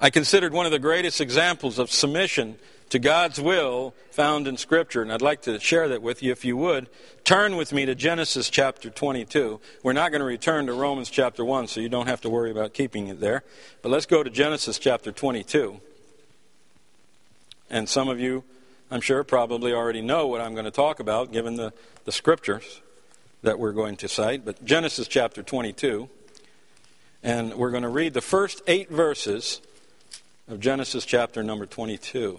I 0.00 0.10
considered 0.10 0.52
one 0.52 0.66
of 0.66 0.72
the 0.72 0.78
greatest 0.78 1.20
examples 1.20 1.78
of 1.78 1.90
submission 1.90 2.56
to 2.90 2.98
God's 2.98 3.40
will 3.40 3.94
found 4.10 4.46
in 4.46 4.56
Scripture, 4.56 5.02
and 5.02 5.12
I'd 5.12 5.22
like 5.22 5.42
to 5.42 5.58
share 5.58 5.88
that 5.88 6.02
with 6.02 6.22
you 6.22 6.32
if 6.32 6.44
you 6.44 6.56
would. 6.56 6.88
Turn 7.24 7.56
with 7.56 7.72
me 7.72 7.84
to 7.86 7.94
Genesis 7.94 8.48
chapter 8.48 8.90
22. 8.90 9.60
We're 9.82 9.92
not 9.92 10.12
going 10.12 10.20
to 10.20 10.26
return 10.26 10.66
to 10.66 10.72
Romans 10.72 11.10
chapter 11.10 11.44
1, 11.44 11.66
so 11.66 11.80
you 11.80 11.88
don't 11.88 12.06
have 12.06 12.20
to 12.20 12.30
worry 12.30 12.50
about 12.50 12.74
keeping 12.74 13.08
it 13.08 13.20
there. 13.20 13.42
But 13.82 13.90
let's 13.90 14.06
go 14.06 14.22
to 14.22 14.30
Genesis 14.30 14.78
chapter 14.78 15.10
22. 15.10 15.80
And 17.68 17.88
some 17.88 18.08
of 18.08 18.20
you, 18.20 18.44
I'm 18.90 19.00
sure, 19.00 19.24
probably 19.24 19.72
already 19.72 20.00
know 20.00 20.28
what 20.28 20.40
I'm 20.40 20.52
going 20.52 20.64
to 20.64 20.70
talk 20.70 21.00
about 21.00 21.32
given 21.32 21.56
the, 21.56 21.72
the 22.04 22.12
scriptures 22.12 22.80
that 23.42 23.58
we're 23.58 23.72
going 23.72 23.96
to 23.96 24.08
cite. 24.08 24.44
But 24.44 24.64
Genesis 24.64 25.08
chapter 25.08 25.42
22. 25.42 26.08
And 27.22 27.54
we're 27.54 27.72
going 27.72 27.82
to 27.82 27.88
read 27.88 28.14
the 28.14 28.20
first 28.20 28.62
eight 28.68 28.88
verses 28.88 29.60
of 30.48 30.60
Genesis 30.60 31.04
chapter 31.04 31.42
number 31.42 31.66
22 31.66 32.38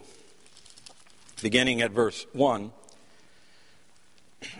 beginning 1.42 1.82
at 1.82 1.92
verse 1.92 2.26
1. 2.34 2.72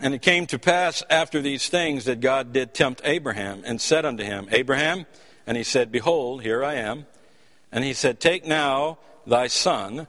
And 0.00 0.14
it 0.14 0.22
came 0.22 0.46
to 0.46 0.58
pass 0.58 1.02
after 1.08 1.40
these 1.40 1.68
things 1.68 2.04
that 2.04 2.20
God 2.20 2.52
did 2.52 2.74
tempt 2.74 3.00
Abraham 3.04 3.62
and 3.64 3.80
said 3.80 4.04
unto 4.04 4.24
him, 4.24 4.48
Abraham, 4.50 5.06
and 5.46 5.56
he 5.56 5.62
said, 5.62 5.90
Behold, 5.90 6.42
here 6.42 6.64
I 6.64 6.74
am. 6.74 7.06
And 7.72 7.84
he 7.84 7.94
said, 7.94 8.20
Take 8.20 8.44
now 8.46 8.98
thy 9.26 9.46
son, 9.46 10.08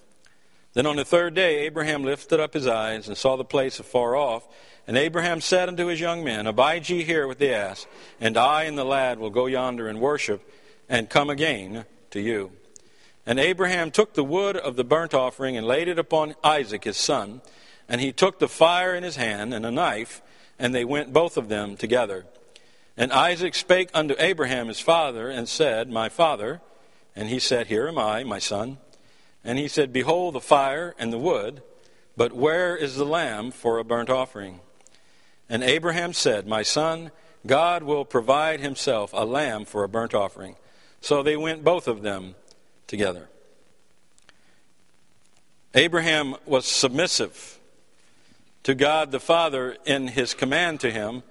Then 0.73 0.85
on 0.85 0.95
the 0.95 1.05
third 1.05 1.33
day 1.33 1.59
Abraham 1.59 2.03
lifted 2.03 2.39
up 2.39 2.53
his 2.53 2.67
eyes 2.67 3.07
and 3.07 3.17
saw 3.17 3.35
the 3.35 3.43
place 3.43 3.79
afar 3.79 4.15
off. 4.15 4.47
And 4.87 4.97
Abraham 4.97 5.41
said 5.41 5.69
unto 5.69 5.87
his 5.87 5.99
young 5.99 6.23
men, 6.23 6.47
Abide 6.47 6.89
ye 6.89 7.03
here 7.03 7.27
with 7.27 7.39
the 7.39 7.53
ass, 7.53 7.85
and 8.19 8.35
I 8.35 8.63
and 8.63 8.77
the 8.77 8.83
lad 8.83 9.19
will 9.19 9.29
go 9.29 9.45
yonder 9.45 9.87
and 9.87 10.01
worship, 10.01 10.41
and 10.89 11.09
come 11.09 11.29
again 11.29 11.85
to 12.09 12.19
you. 12.19 12.51
And 13.25 13.39
Abraham 13.39 13.91
took 13.91 14.13
the 14.13 14.23
wood 14.23 14.57
of 14.57 14.75
the 14.75 14.83
burnt 14.83 15.13
offering 15.13 15.55
and 15.55 15.67
laid 15.67 15.87
it 15.87 15.99
upon 15.99 16.35
Isaac 16.43 16.83
his 16.85 16.97
son. 16.97 17.41
And 17.87 18.01
he 18.01 18.11
took 18.11 18.39
the 18.39 18.47
fire 18.47 18.95
in 18.95 19.03
his 19.03 19.17
hand 19.17 19.53
and 19.53 19.65
a 19.65 19.71
knife, 19.71 20.21
and 20.57 20.73
they 20.73 20.85
went 20.85 21.13
both 21.13 21.37
of 21.37 21.47
them 21.47 21.77
together. 21.77 22.25
And 22.97 23.13
Isaac 23.13 23.53
spake 23.55 23.89
unto 23.93 24.15
Abraham 24.17 24.67
his 24.67 24.79
father, 24.79 25.29
and 25.29 25.47
said, 25.47 25.89
My 25.89 26.09
father. 26.09 26.61
And 27.15 27.29
he 27.29 27.39
said, 27.39 27.67
Here 27.67 27.87
am 27.87 27.97
I, 27.97 28.23
my 28.23 28.39
son. 28.39 28.77
And 29.43 29.57
he 29.57 29.67
said, 29.67 29.91
Behold 29.91 30.35
the 30.35 30.41
fire 30.41 30.95
and 30.99 31.11
the 31.11 31.17
wood, 31.17 31.61
but 32.15 32.33
where 32.33 32.75
is 32.75 32.95
the 32.95 33.05
lamb 33.05 33.51
for 33.51 33.77
a 33.77 33.83
burnt 33.83 34.09
offering? 34.09 34.59
And 35.49 35.63
Abraham 35.63 36.13
said, 36.13 36.47
My 36.47 36.61
son, 36.61 37.11
God 37.45 37.83
will 37.83 38.05
provide 38.05 38.59
himself 38.59 39.11
a 39.13 39.25
lamb 39.25 39.65
for 39.65 39.83
a 39.83 39.89
burnt 39.89 40.13
offering. 40.13 40.55
So 41.01 41.23
they 41.23 41.35
went 41.35 41.63
both 41.63 41.87
of 41.87 42.03
them 42.03 42.35
together. 42.87 43.27
Abraham 45.73 46.35
was 46.45 46.65
submissive 46.65 47.59
to 48.63 48.75
God 48.75 49.11
the 49.11 49.19
Father 49.19 49.77
in 49.85 50.07
his 50.07 50.33
command 50.33 50.79
to 50.81 50.91
him, 50.91 51.23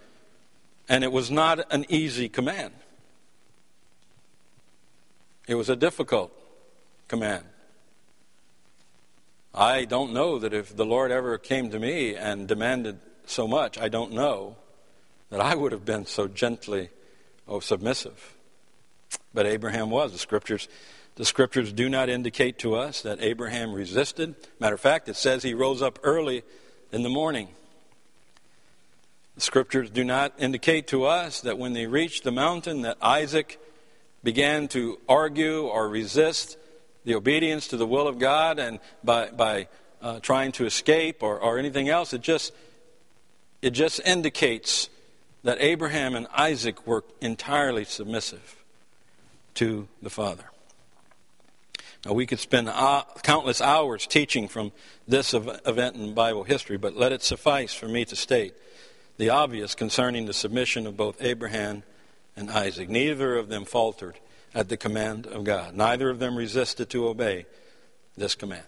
and 0.88 1.04
it 1.04 1.12
was 1.12 1.30
not 1.30 1.72
an 1.72 1.84
easy 1.88 2.28
command. 2.28 2.74
It 5.46 5.54
was 5.54 5.68
a 5.68 5.76
difficult 5.76 6.32
command. 7.06 7.44
I 9.54 9.84
don't 9.84 10.12
know 10.12 10.38
that 10.38 10.54
if 10.54 10.74
the 10.74 10.86
Lord 10.86 11.10
ever 11.10 11.36
came 11.38 11.70
to 11.70 11.78
me 11.78 12.14
and 12.14 12.46
demanded 12.46 13.00
so 13.26 13.48
much, 13.48 13.78
I 13.78 13.88
don't 13.88 14.12
know 14.12 14.56
that 15.30 15.40
I 15.40 15.54
would 15.54 15.72
have 15.72 15.84
been 15.84 16.06
so 16.06 16.28
gently 16.28 16.90
oh 17.48 17.60
submissive. 17.60 18.36
But 19.34 19.46
Abraham 19.46 19.90
was. 19.90 20.12
The 20.12 20.18
scriptures 20.18 20.68
the 21.16 21.24
scriptures 21.24 21.72
do 21.72 21.90
not 21.90 22.08
indicate 22.08 22.58
to 22.60 22.76
us 22.76 23.02
that 23.02 23.20
Abraham 23.20 23.72
resisted. 23.72 24.34
Matter 24.58 24.76
of 24.76 24.80
fact, 24.80 25.08
it 25.08 25.16
says 25.16 25.42
he 25.42 25.52
rose 25.52 25.82
up 25.82 25.98
early 26.02 26.44
in 26.92 27.02
the 27.02 27.10
morning. 27.10 27.48
The 29.34 29.42
scriptures 29.42 29.90
do 29.90 30.04
not 30.04 30.32
indicate 30.38 30.86
to 30.88 31.04
us 31.04 31.40
that 31.42 31.58
when 31.58 31.72
they 31.72 31.86
reached 31.86 32.24
the 32.24 32.32
mountain 32.32 32.82
that 32.82 32.96
Isaac 33.02 33.60
began 34.22 34.68
to 34.68 34.98
argue 35.08 35.66
or 35.66 35.88
resist 35.88 36.56
the 37.04 37.14
obedience 37.14 37.68
to 37.68 37.76
the 37.76 37.86
will 37.86 38.06
of 38.06 38.18
God 38.18 38.58
and 38.58 38.78
by, 39.02 39.30
by 39.30 39.68
uh, 40.02 40.20
trying 40.20 40.52
to 40.52 40.66
escape 40.66 41.22
or, 41.22 41.38
or 41.38 41.58
anything 41.58 41.88
else. 41.88 42.12
It 42.12 42.20
just, 42.20 42.52
it 43.62 43.70
just 43.70 44.00
indicates 44.00 44.88
that 45.42 45.58
Abraham 45.60 46.14
and 46.14 46.26
Isaac 46.34 46.86
were 46.86 47.04
entirely 47.20 47.84
submissive 47.84 48.56
to 49.54 49.88
the 50.02 50.10
Father. 50.10 50.44
Now, 52.04 52.14
we 52.14 52.24
could 52.24 52.40
spend 52.40 52.68
countless 53.22 53.60
hours 53.60 54.06
teaching 54.06 54.48
from 54.48 54.72
this 55.06 55.34
event 55.34 55.96
in 55.96 56.14
Bible 56.14 56.44
history, 56.44 56.78
but 56.78 56.96
let 56.96 57.12
it 57.12 57.22
suffice 57.22 57.74
for 57.74 57.88
me 57.88 58.06
to 58.06 58.16
state 58.16 58.54
the 59.18 59.28
obvious 59.28 59.74
concerning 59.74 60.24
the 60.24 60.32
submission 60.32 60.86
of 60.86 60.96
both 60.96 61.20
Abraham 61.20 61.82
and 62.36 62.50
Isaac. 62.50 62.88
Neither 62.88 63.36
of 63.36 63.48
them 63.48 63.66
faltered 63.66 64.18
at 64.54 64.68
the 64.68 64.76
command 64.76 65.26
of 65.26 65.44
God, 65.44 65.74
neither 65.74 66.10
of 66.10 66.18
them 66.18 66.36
resisted 66.36 66.90
to 66.90 67.08
obey 67.08 67.46
this 68.16 68.34
command. 68.34 68.64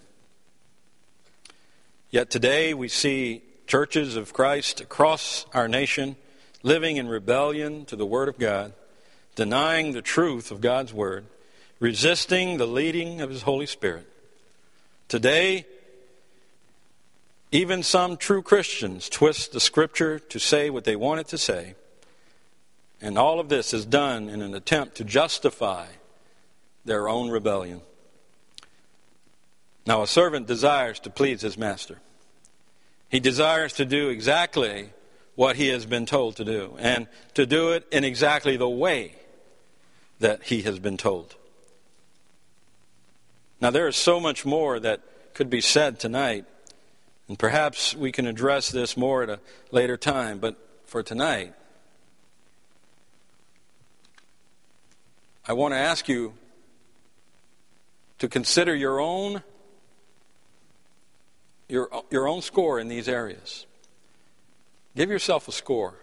Yet 2.11 2.31
today 2.31 2.75
we 2.75 2.89
see 2.89 3.43
churches 3.67 4.17
of 4.17 4.33
Christ 4.33 4.81
across 4.81 5.47
our 5.55 5.69
nation 5.69 6.17
living 6.63 6.97
in 6.97 7.09
rebellion 7.09 7.85
to 7.87 7.97
the 7.97 8.07
Word 8.07 8.29
of 8.29 8.39
God, 8.39 8.73
denying 9.35 9.93
the 9.93 10.03
truth 10.03 10.51
of 10.51 10.61
God's 10.61 10.93
Word 10.93 11.27
resisting 11.83 12.59
the 12.59 12.67
leading 12.67 13.21
of 13.21 13.29
His 13.29 13.43
Holy 13.43 13.67
Spirit. 13.67 14.07
Today, 15.09 15.67
even 17.51 17.83
some 17.83 18.17
true 18.17 18.41
Christians 18.41 19.09
twist 19.09 19.51
the 19.51 19.59
Scripture 19.59 20.21
to 20.21 20.39
say 20.39 20.71
what 20.71 20.85
they 20.85 20.95
want 20.95 21.19
it 21.19 21.27
to 21.29 21.39
say. 21.39 21.75
And 23.03 23.19
all 23.19 23.41
of 23.41 23.49
this 23.49 23.75
is 23.75 23.85
done 23.85 24.31
in 24.31 24.41
an 24.41 24.55
attempt 24.55 24.95
to 24.97 25.05
justify 25.05 25.87
their 26.85 27.09
own 27.09 27.31
rebellion. 27.31 27.81
Now, 29.85 30.03
a 30.03 30.07
servant 30.07 30.47
desires 30.47 31.01
to 31.01 31.11
please 31.11 31.41
his 31.41 31.59
master. 31.59 31.99
He 33.09 33.19
desires 33.19 33.73
to 33.75 33.85
do 33.85 34.09
exactly 34.09 34.91
what 35.35 35.57
he 35.57 35.69
has 35.69 35.85
been 35.85 36.07
told 36.07 36.37
to 36.37 36.45
do, 36.45 36.77
and 36.79 37.09
to 37.35 37.45
do 37.45 37.73
it 37.73 37.87
in 37.91 38.05
exactly 38.05 38.57
the 38.57 38.69
way 38.69 39.17
that 40.21 40.45
he 40.45 40.63
has 40.63 40.79
been 40.79 40.97
told. 40.97 41.35
Now, 43.61 43.71
there 43.71 43.89
is 43.89 43.97
so 43.97 44.21
much 44.21 44.45
more 44.45 44.79
that 44.79 45.01
could 45.35 45.51
be 45.51 45.61
said 45.61 45.99
tonight, 45.99 46.45
and 47.29 47.39
perhaps 47.39 47.97
we 47.97 48.13
can 48.13 48.27
address 48.27 48.71
this 48.71 48.97
more 48.97 49.25
at 49.25 49.31
a 49.31 49.41
later 49.73 49.97
time, 49.97 50.39
but 50.39 50.57
for 50.85 51.03
tonight, 51.03 51.55
I 55.47 55.55
want 55.55 55.75
to 55.75 55.79
ask 55.79 56.09
you 56.09 56.35
to 58.19 58.29
consider 58.29 58.75
your 58.75 59.01
own 59.01 59.43
your, 61.69 61.89
your 62.11 62.29
own 62.29 62.43
score 62.43 62.79
in 62.79 62.89
these 62.89 63.09
areas. 63.09 63.67
Give 64.95 65.11
yourself 65.11 65.49
a 65.49 65.53
score. 65.53 65.95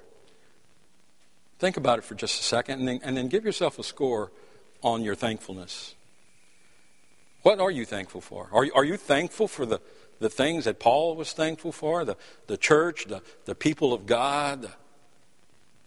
Think 1.60 1.78
about 1.78 2.00
it 2.00 2.04
for 2.04 2.16
just 2.16 2.40
a 2.40 2.44
second 2.44 2.80
and 2.80 2.88
then, 2.88 3.00
and 3.04 3.16
then 3.16 3.28
give 3.28 3.46
yourself 3.46 3.78
a 3.78 3.84
score 3.84 4.32
on 4.82 5.04
your 5.04 5.14
thankfulness. 5.14 5.94
What 7.44 7.60
are 7.60 7.70
you 7.70 7.86
thankful 7.86 8.20
for? 8.20 8.50
Are, 8.52 8.66
are 8.76 8.84
you 8.84 8.98
thankful 8.98 9.48
for 9.48 9.66
the, 9.66 9.80
the 10.20 10.30
things 10.30 10.66
that 10.66 10.80
Paul 10.80 11.16
was 11.16 11.34
thankful 11.34 11.72
for? 11.72 12.04
The, 12.04 12.18
the 12.48 12.58
church, 12.58 13.06
the, 13.06 13.22
the 13.46 13.56
people 13.56 13.94
of 13.94 14.08
God, 14.08 14.64
the, 14.64 14.72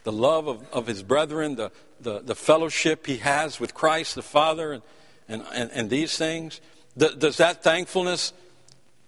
the 0.05 0.13
love 0.13 0.49
of, 0.49 0.69
of 0.73 0.87
his 0.87 1.03
brethren, 1.03 1.57
the, 1.57 1.71
the, 2.01 2.21
the 2.21 2.35
fellowship 2.35 3.07
he 3.07 3.19
has 3.19 3.61
with 3.61 3.75
Christ 3.75 4.15
the 4.15 4.23
Father, 4.23 4.73
and, 4.73 4.83
and, 5.29 5.45
and, 5.55 5.71
and 5.73 5.91
these 5.91 6.17
things? 6.17 6.61
Does 6.97 7.39
that 7.39 7.63
thankfulness 7.63 8.33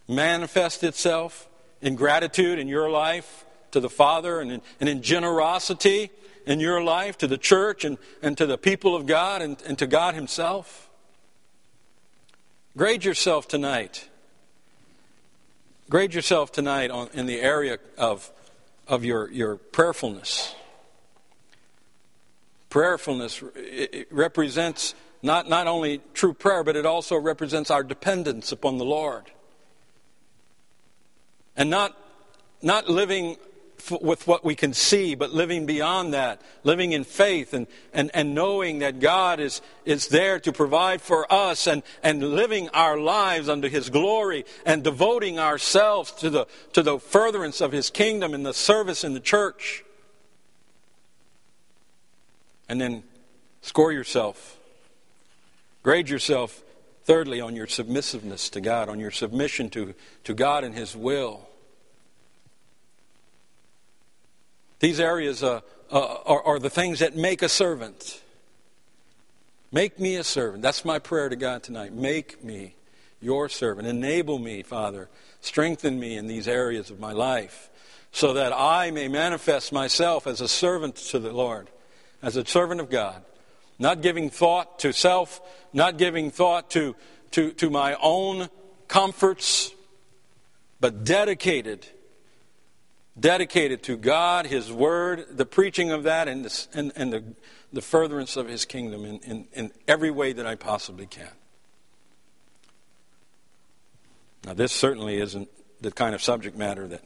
manifest 0.08 0.82
itself 0.84 1.48
in 1.80 1.96
gratitude 1.96 2.58
in 2.58 2.68
your 2.68 2.90
life 2.90 3.44
to 3.72 3.80
the 3.80 3.90
Father 3.90 4.40
and 4.40 4.52
in, 4.52 4.62
and 4.80 4.88
in 4.88 5.02
generosity 5.02 6.10
in 6.46 6.60
your 6.60 6.82
life 6.82 7.18
to 7.18 7.26
the 7.26 7.38
church 7.38 7.84
and, 7.84 7.98
and 8.22 8.36
to 8.38 8.46
the 8.46 8.58
people 8.58 8.94
of 8.94 9.06
God 9.06 9.42
and, 9.42 9.60
and 9.66 9.78
to 9.78 9.86
God 9.86 10.14
Himself? 10.14 10.88
Grade 12.76 13.04
yourself 13.04 13.46
tonight. 13.48 14.08
Grade 15.90 16.14
yourself 16.14 16.50
tonight 16.52 16.90
on, 16.90 17.08
in 17.12 17.26
the 17.26 17.40
area 17.40 17.78
of, 17.98 18.30
of 18.88 19.04
your, 19.04 19.30
your 19.30 19.56
prayerfulness. 19.56 20.54
Prayerfulness 22.74 23.40
represents 24.10 24.96
not, 25.22 25.48
not 25.48 25.68
only 25.68 26.00
true 26.12 26.34
prayer, 26.34 26.64
but 26.64 26.74
it 26.74 26.84
also 26.84 27.16
represents 27.16 27.70
our 27.70 27.84
dependence 27.84 28.50
upon 28.50 28.78
the 28.78 28.84
Lord. 28.84 29.30
And 31.56 31.70
not, 31.70 31.96
not 32.62 32.88
living 32.88 33.36
with 34.00 34.26
what 34.26 34.44
we 34.44 34.56
can 34.56 34.74
see, 34.74 35.14
but 35.14 35.30
living 35.30 35.66
beyond 35.66 36.14
that, 36.14 36.42
living 36.64 36.90
in 36.90 37.04
faith 37.04 37.54
and, 37.54 37.68
and, 37.92 38.10
and 38.12 38.34
knowing 38.34 38.80
that 38.80 38.98
God 38.98 39.38
is, 39.38 39.62
is 39.84 40.08
there 40.08 40.40
to 40.40 40.50
provide 40.50 41.00
for 41.00 41.32
us 41.32 41.68
and, 41.68 41.84
and 42.02 42.30
living 42.30 42.70
our 42.70 42.98
lives 42.98 43.48
under 43.48 43.68
His 43.68 43.88
glory 43.88 44.44
and 44.66 44.82
devoting 44.82 45.38
ourselves 45.38 46.10
to 46.10 46.28
the, 46.28 46.48
to 46.72 46.82
the 46.82 46.98
furtherance 46.98 47.60
of 47.60 47.70
His 47.70 47.88
kingdom 47.88 48.34
and 48.34 48.44
the 48.44 48.52
service 48.52 49.04
in 49.04 49.14
the 49.14 49.20
church. 49.20 49.84
And 52.68 52.80
then 52.80 53.02
score 53.62 53.92
yourself, 53.92 54.56
grade 55.82 56.08
yourself, 56.08 56.62
thirdly, 57.04 57.40
on 57.40 57.54
your 57.54 57.66
submissiveness 57.66 58.48
to 58.50 58.60
God, 58.60 58.88
on 58.88 58.98
your 58.98 59.10
submission 59.10 59.70
to, 59.70 59.94
to 60.24 60.34
God 60.34 60.64
and 60.64 60.74
His 60.74 60.96
will. 60.96 61.48
These 64.80 65.00
areas 65.00 65.42
uh, 65.42 65.60
uh, 65.90 66.16
are, 66.26 66.42
are 66.42 66.58
the 66.58 66.70
things 66.70 66.98
that 66.98 67.16
make 67.16 67.42
a 67.42 67.48
servant. 67.48 68.22
Make 69.72 69.98
me 69.98 70.16
a 70.16 70.24
servant. 70.24 70.62
That's 70.62 70.84
my 70.84 70.98
prayer 70.98 71.28
to 71.28 71.36
God 71.36 71.62
tonight. 71.62 71.92
Make 71.92 72.44
me 72.44 72.74
your 73.20 73.48
servant. 73.48 73.88
Enable 73.88 74.38
me, 74.38 74.62
Father. 74.62 75.08
Strengthen 75.40 75.98
me 75.98 76.16
in 76.16 76.26
these 76.26 76.46
areas 76.46 76.90
of 76.90 77.00
my 77.00 77.12
life 77.12 77.70
so 78.12 78.34
that 78.34 78.52
I 78.52 78.90
may 78.92 79.08
manifest 79.08 79.72
myself 79.72 80.26
as 80.26 80.40
a 80.40 80.46
servant 80.46 80.96
to 80.96 81.18
the 81.18 81.32
Lord, 81.32 81.68
as 82.24 82.36
a 82.36 82.44
servant 82.44 82.80
of 82.80 82.90
God. 82.90 83.22
Not 83.78 84.02
giving 84.02 84.30
thought 84.30 84.78
to 84.80 84.92
self, 84.92 85.40
not 85.72 85.98
giving 85.98 86.30
thought 86.30 86.70
to, 86.70 86.94
to, 87.32 87.52
to 87.52 87.70
my 87.70 87.96
own 88.00 88.48
comforts, 88.88 89.72
but 90.80 91.04
dedicated 91.04 91.86
dedicated 93.18 93.82
to 93.84 93.96
God, 93.96 94.46
His 94.46 94.72
Word, 94.72 95.26
the 95.30 95.46
preaching 95.46 95.90
of 95.90 96.04
that, 96.04 96.28
and, 96.28 96.44
the, 96.44 96.66
and, 96.74 96.92
and 96.96 97.12
the, 97.12 97.24
the 97.72 97.82
furtherance 97.82 98.36
of 98.36 98.48
His 98.48 98.64
kingdom 98.64 99.04
in, 99.04 99.18
in, 99.20 99.46
in 99.52 99.72
every 99.86 100.10
way 100.10 100.32
that 100.32 100.46
I 100.46 100.54
possibly 100.54 101.06
can. 101.06 101.30
Now, 104.44 104.54
this 104.54 104.72
certainly 104.72 105.20
isn't 105.20 105.48
the 105.80 105.90
kind 105.90 106.14
of 106.14 106.22
subject 106.22 106.56
matter 106.56 106.86
that 106.88 107.02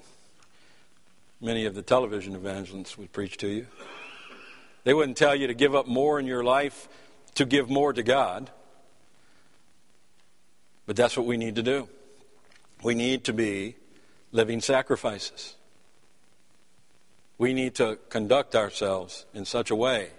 many 1.41 1.67
of 1.67 1.75
the 1.75 1.83
television 1.83 2.35
evangelists 2.35 2.99
would 2.99 3.13
preach 3.13 3.37
to 3.39 3.49
you. 3.49 3.67
They 4.85 4.95
wouldn't 4.95 5.17
tell 5.17 5.35
you 5.35 5.47
to 5.47 5.55
give 5.55 5.75
up 5.75 5.87
more 5.87 6.19
in 6.19 6.27
your 6.27 6.45
life 6.45 6.89
to 7.35 7.45
give 7.45 7.69
more 7.69 7.93
to 7.93 8.03
God. 8.03 8.51
But 10.87 10.97
that's 10.97 11.17
what 11.17 11.27
we 11.27 11.37
need 11.37 11.57
to 11.57 11.63
do. 11.63 11.89
We 12.83 12.95
need 12.95 13.25
to 13.25 13.33
be 13.33 13.77
living 14.33 14.61
sacrifices 14.61 15.57
we 17.39 17.55
need 17.55 17.77
to 17.77 17.99
conduct 18.09 18.57
ourselves 18.57 19.25
in 19.33 19.45
such 19.45 19.71
a 19.71 19.77
way 19.77 20.11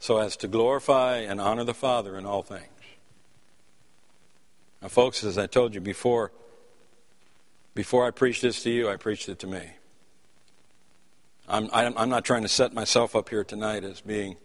so 0.00 0.18
as 0.18 0.36
to 0.38 0.48
glorify 0.48 1.18
and 1.18 1.40
honor 1.40 1.64
the 1.64 1.72
Father 1.72 2.18
in 2.18 2.26
all 2.26 2.42
things. 2.42 2.68
Now, 4.82 4.88
folks, 4.88 5.24
as 5.24 5.38
I 5.38 5.46
told 5.46 5.74
you 5.74 5.80
before, 5.80 6.32
before 7.74 8.06
I 8.06 8.10
preached 8.10 8.42
this 8.42 8.62
to 8.64 8.70
you, 8.70 8.90
I 8.90 8.96
preached 8.96 9.28
it 9.28 9.38
to 9.38 9.46
me. 9.46 9.70
I'm, 11.48 11.68
I'm 11.72 12.08
not 12.08 12.24
trying 12.24 12.42
to 12.42 12.48
set 12.48 12.72
myself 12.72 13.14
up 13.14 13.28
here 13.28 13.44
tonight 13.44 13.84
as 13.84 14.00
being 14.00 14.36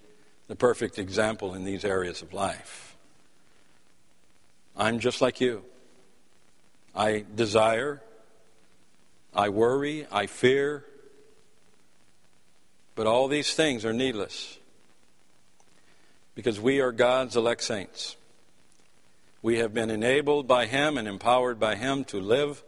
the 0.48 0.56
perfect 0.56 1.00
example 1.00 1.54
in 1.54 1.64
these 1.64 1.86
areas 1.86 2.22
of 2.22 2.34
life. 2.34 2.98
I'm 4.76 5.00
just 5.00 5.22
like 5.22 5.40
you. 5.40 5.64
I 6.96 7.24
desire, 7.36 8.02
I 9.34 9.50
worry, 9.50 10.08
I 10.12 10.26
fear, 10.26 10.84
but 12.96 13.08
all 13.08 13.28
these 13.28 13.54
things 13.54 13.86
are 13.86 13.94
needless 13.94 14.58
because 16.36 16.60
we 16.60 16.82
are 16.82 16.92
God's 16.92 17.38
elect 17.38 17.64
saints. 17.64 18.18
We 19.42 19.60
have 19.60 19.74
been 19.74 19.90
enabled 19.90 20.48
by 20.48 20.66
Him 20.66 20.98
and 20.98 21.08
empowered 21.08 21.60
by 21.60 21.76
Him 21.76 22.04
to 22.06 22.20
live 22.20 22.64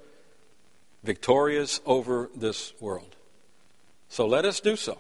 victorious 1.04 1.82
over 1.86 2.30
this 2.36 2.74
world. 2.80 3.16
So 4.12 4.28
let 4.28 4.44
us 4.44 4.60
do 4.60 4.76
so. 4.76 4.98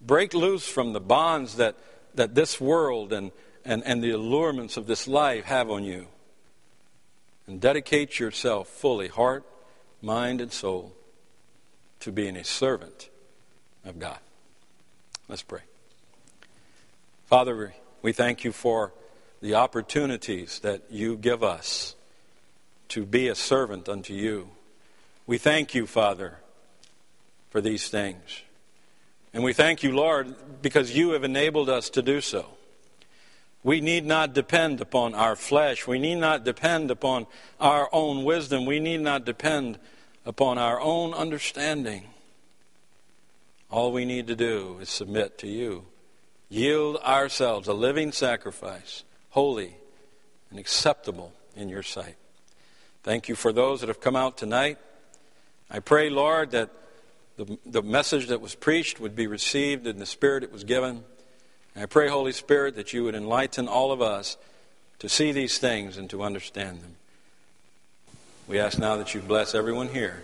Break 0.00 0.32
loose 0.32 0.66
from 0.66 0.94
the 0.94 1.00
bonds 1.00 1.56
that, 1.56 1.76
that 2.14 2.34
this 2.34 2.58
world 2.58 3.12
and, 3.12 3.32
and, 3.66 3.82
and 3.84 4.02
the 4.02 4.12
allurements 4.12 4.78
of 4.78 4.86
this 4.86 5.06
life 5.06 5.44
have 5.44 5.70
on 5.70 5.84
you. 5.84 6.06
And 7.46 7.60
dedicate 7.60 8.18
yourself 8.18 8.68
fully, 8.68 9.08
heart, 9.08 9.44
mind, 10.00 10.40
and 10.40 10.50
soul, 10.50 10.94
to 12.00 12.10
being 12.10 12.34
a 12.36 12.44
servant 12.44 13.10
of 13.84 13.98
God. 13.98 14.18
Let's 15.28 15.42
pray. 15.42 15.60
Father, 17.26 17.74
we 18.00 18.12
thank 18.12 18.42
you 18.42 18.52
for 18.52 18.94
the 19.42 19.54
opportunities 19.54 20.60
that 20.60 20.84
you 20.88 21.14
give 21.14 21.42
us 21.42 21.94
to 22.88 23.04
be 23.04 23.28
a 23.28 23.34
servant 23.34 23.86
unto 23.86 24.14
you. 24.14 24.48
We 25.26 25.36
thank 25.36 25.74
you, 25.74 25.86
Father, 25.86 26.38
for 27.56 27.62
these 27.62 27.88
things. 27.88 28.42
And 29.32 29.42
we 29.42 29.54
thank 29.54 29.82
you, 29.82 29.96
Lord, 29.96 30.60
because 30.60 30.94
you 30.94 31.12
have 31.12 31.24
enabled 31.24 31.70
us 31.70 31.88
to 31.88 32.02
do 32.02 32.20
so. 32.20 32.44
We 33.64 33.80
need 33.80 34.04
not 34.04 34.34
depend 34.34 34.82
upon 34.82 35.14
our 35.14 35.34
flesh. 35.34 35.86
We 35.86 35.98
need 35.98 36.16
not 36.16 36.44
depend 36.44 36.90
upon 36.90 37.26
our 37.58 37.88
own 37.92 38.24
wisdom. 38.24 38.66
We 38.66 38.78
need 38.78 39.00
not 39.00 39.24
depend 39.24 39.78
upon 40.26 40.58
our 40.58 40.78
own 40.78 41.14
understanding. 41.14 42.08
All 43.70 43.90
we 43.90 44.04
need 44.04 44.26
to 44.26 44.36
do 44.36 44.76
is 44.78 44.90
submit 44.90 45.38
to 45.38 45.48
you. 45.48 45.86
Yield 46.50 46.98
ourselves 46.98 47.68
a 47.68 47.72
living 47.72 48.12
sacrifice, 48.12 49.02
holy 49.30 49.78
and 50.50 50.58
acceptable 50.58 51.32
in 51.56 51.70
your 51.70 51.82
sight. 51.82 52.16
Thank 53.02 53.30
you 53.30 53.34
for 53.34 53.50
those 53.50 53.80
that 53.80 53.88
have 53.88 54.02
come 54.02 54.14
out 54.14 54.36
tonight. 54.36 54.76
I 55.70 55.78
pray, 55.80 56.10
Lord, 56.10 56.50
that 56.50 56.68
the, 57.36 57.58
the 57.66 57.82
message 57.82 58.28
that 58.28 58.40
was 58.40 58.54
preached 58.54 58.98
would 59.00 59.14
be 59.14 59.26
received 59.26 59.86
in 59.86 59.98
the 59.98 60.06
spirit 60.06 60.42
it 60.42 60.52
was 60.52 60.64
given. 60.64 61.04
And 61.74 61.82
I 61.82 61.86
pray, 61.86 62.08
Holy 62.08 62.32
Spirit, 62.32 62.76
that 62.76 62.92
you 62.92 63.04
would 63.04 63.14
enlighten 63.14 63.68
all 63.68 63.92
of 63.92 64.00
us 64.00 64.36
to 64.98 65.08
see 65.08 65.32
these 65.32 65.58
things 65.58 65.98
and 65.98 66.08
to 66.10 66.22
understand 66.22 66.80
them. 66.80 66.96
We 68.48 68.58
ask 68.58 68.78
now 68.78 68.96
that 68.96 69.14
you 69.14 69.20
bless 69.20 69.54
everyone 69.54 69.88
here, 69.88 70.22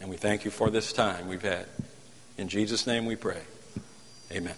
and 0.00 0.10
we 0.10 0.16
thank 0.16 0.44
you 0.44 0.50
for 0.50 0.70
this 0.70 0.92
time 0.92 1.28
we've 1.28 1.42
had. 1.42 1.66
In 2.36 2.48
Jesus' 2.48 2.86
name 2.86 3.06
we 3.06 3.16
pray. 3.16 3.42
Amen. 4.32 4.56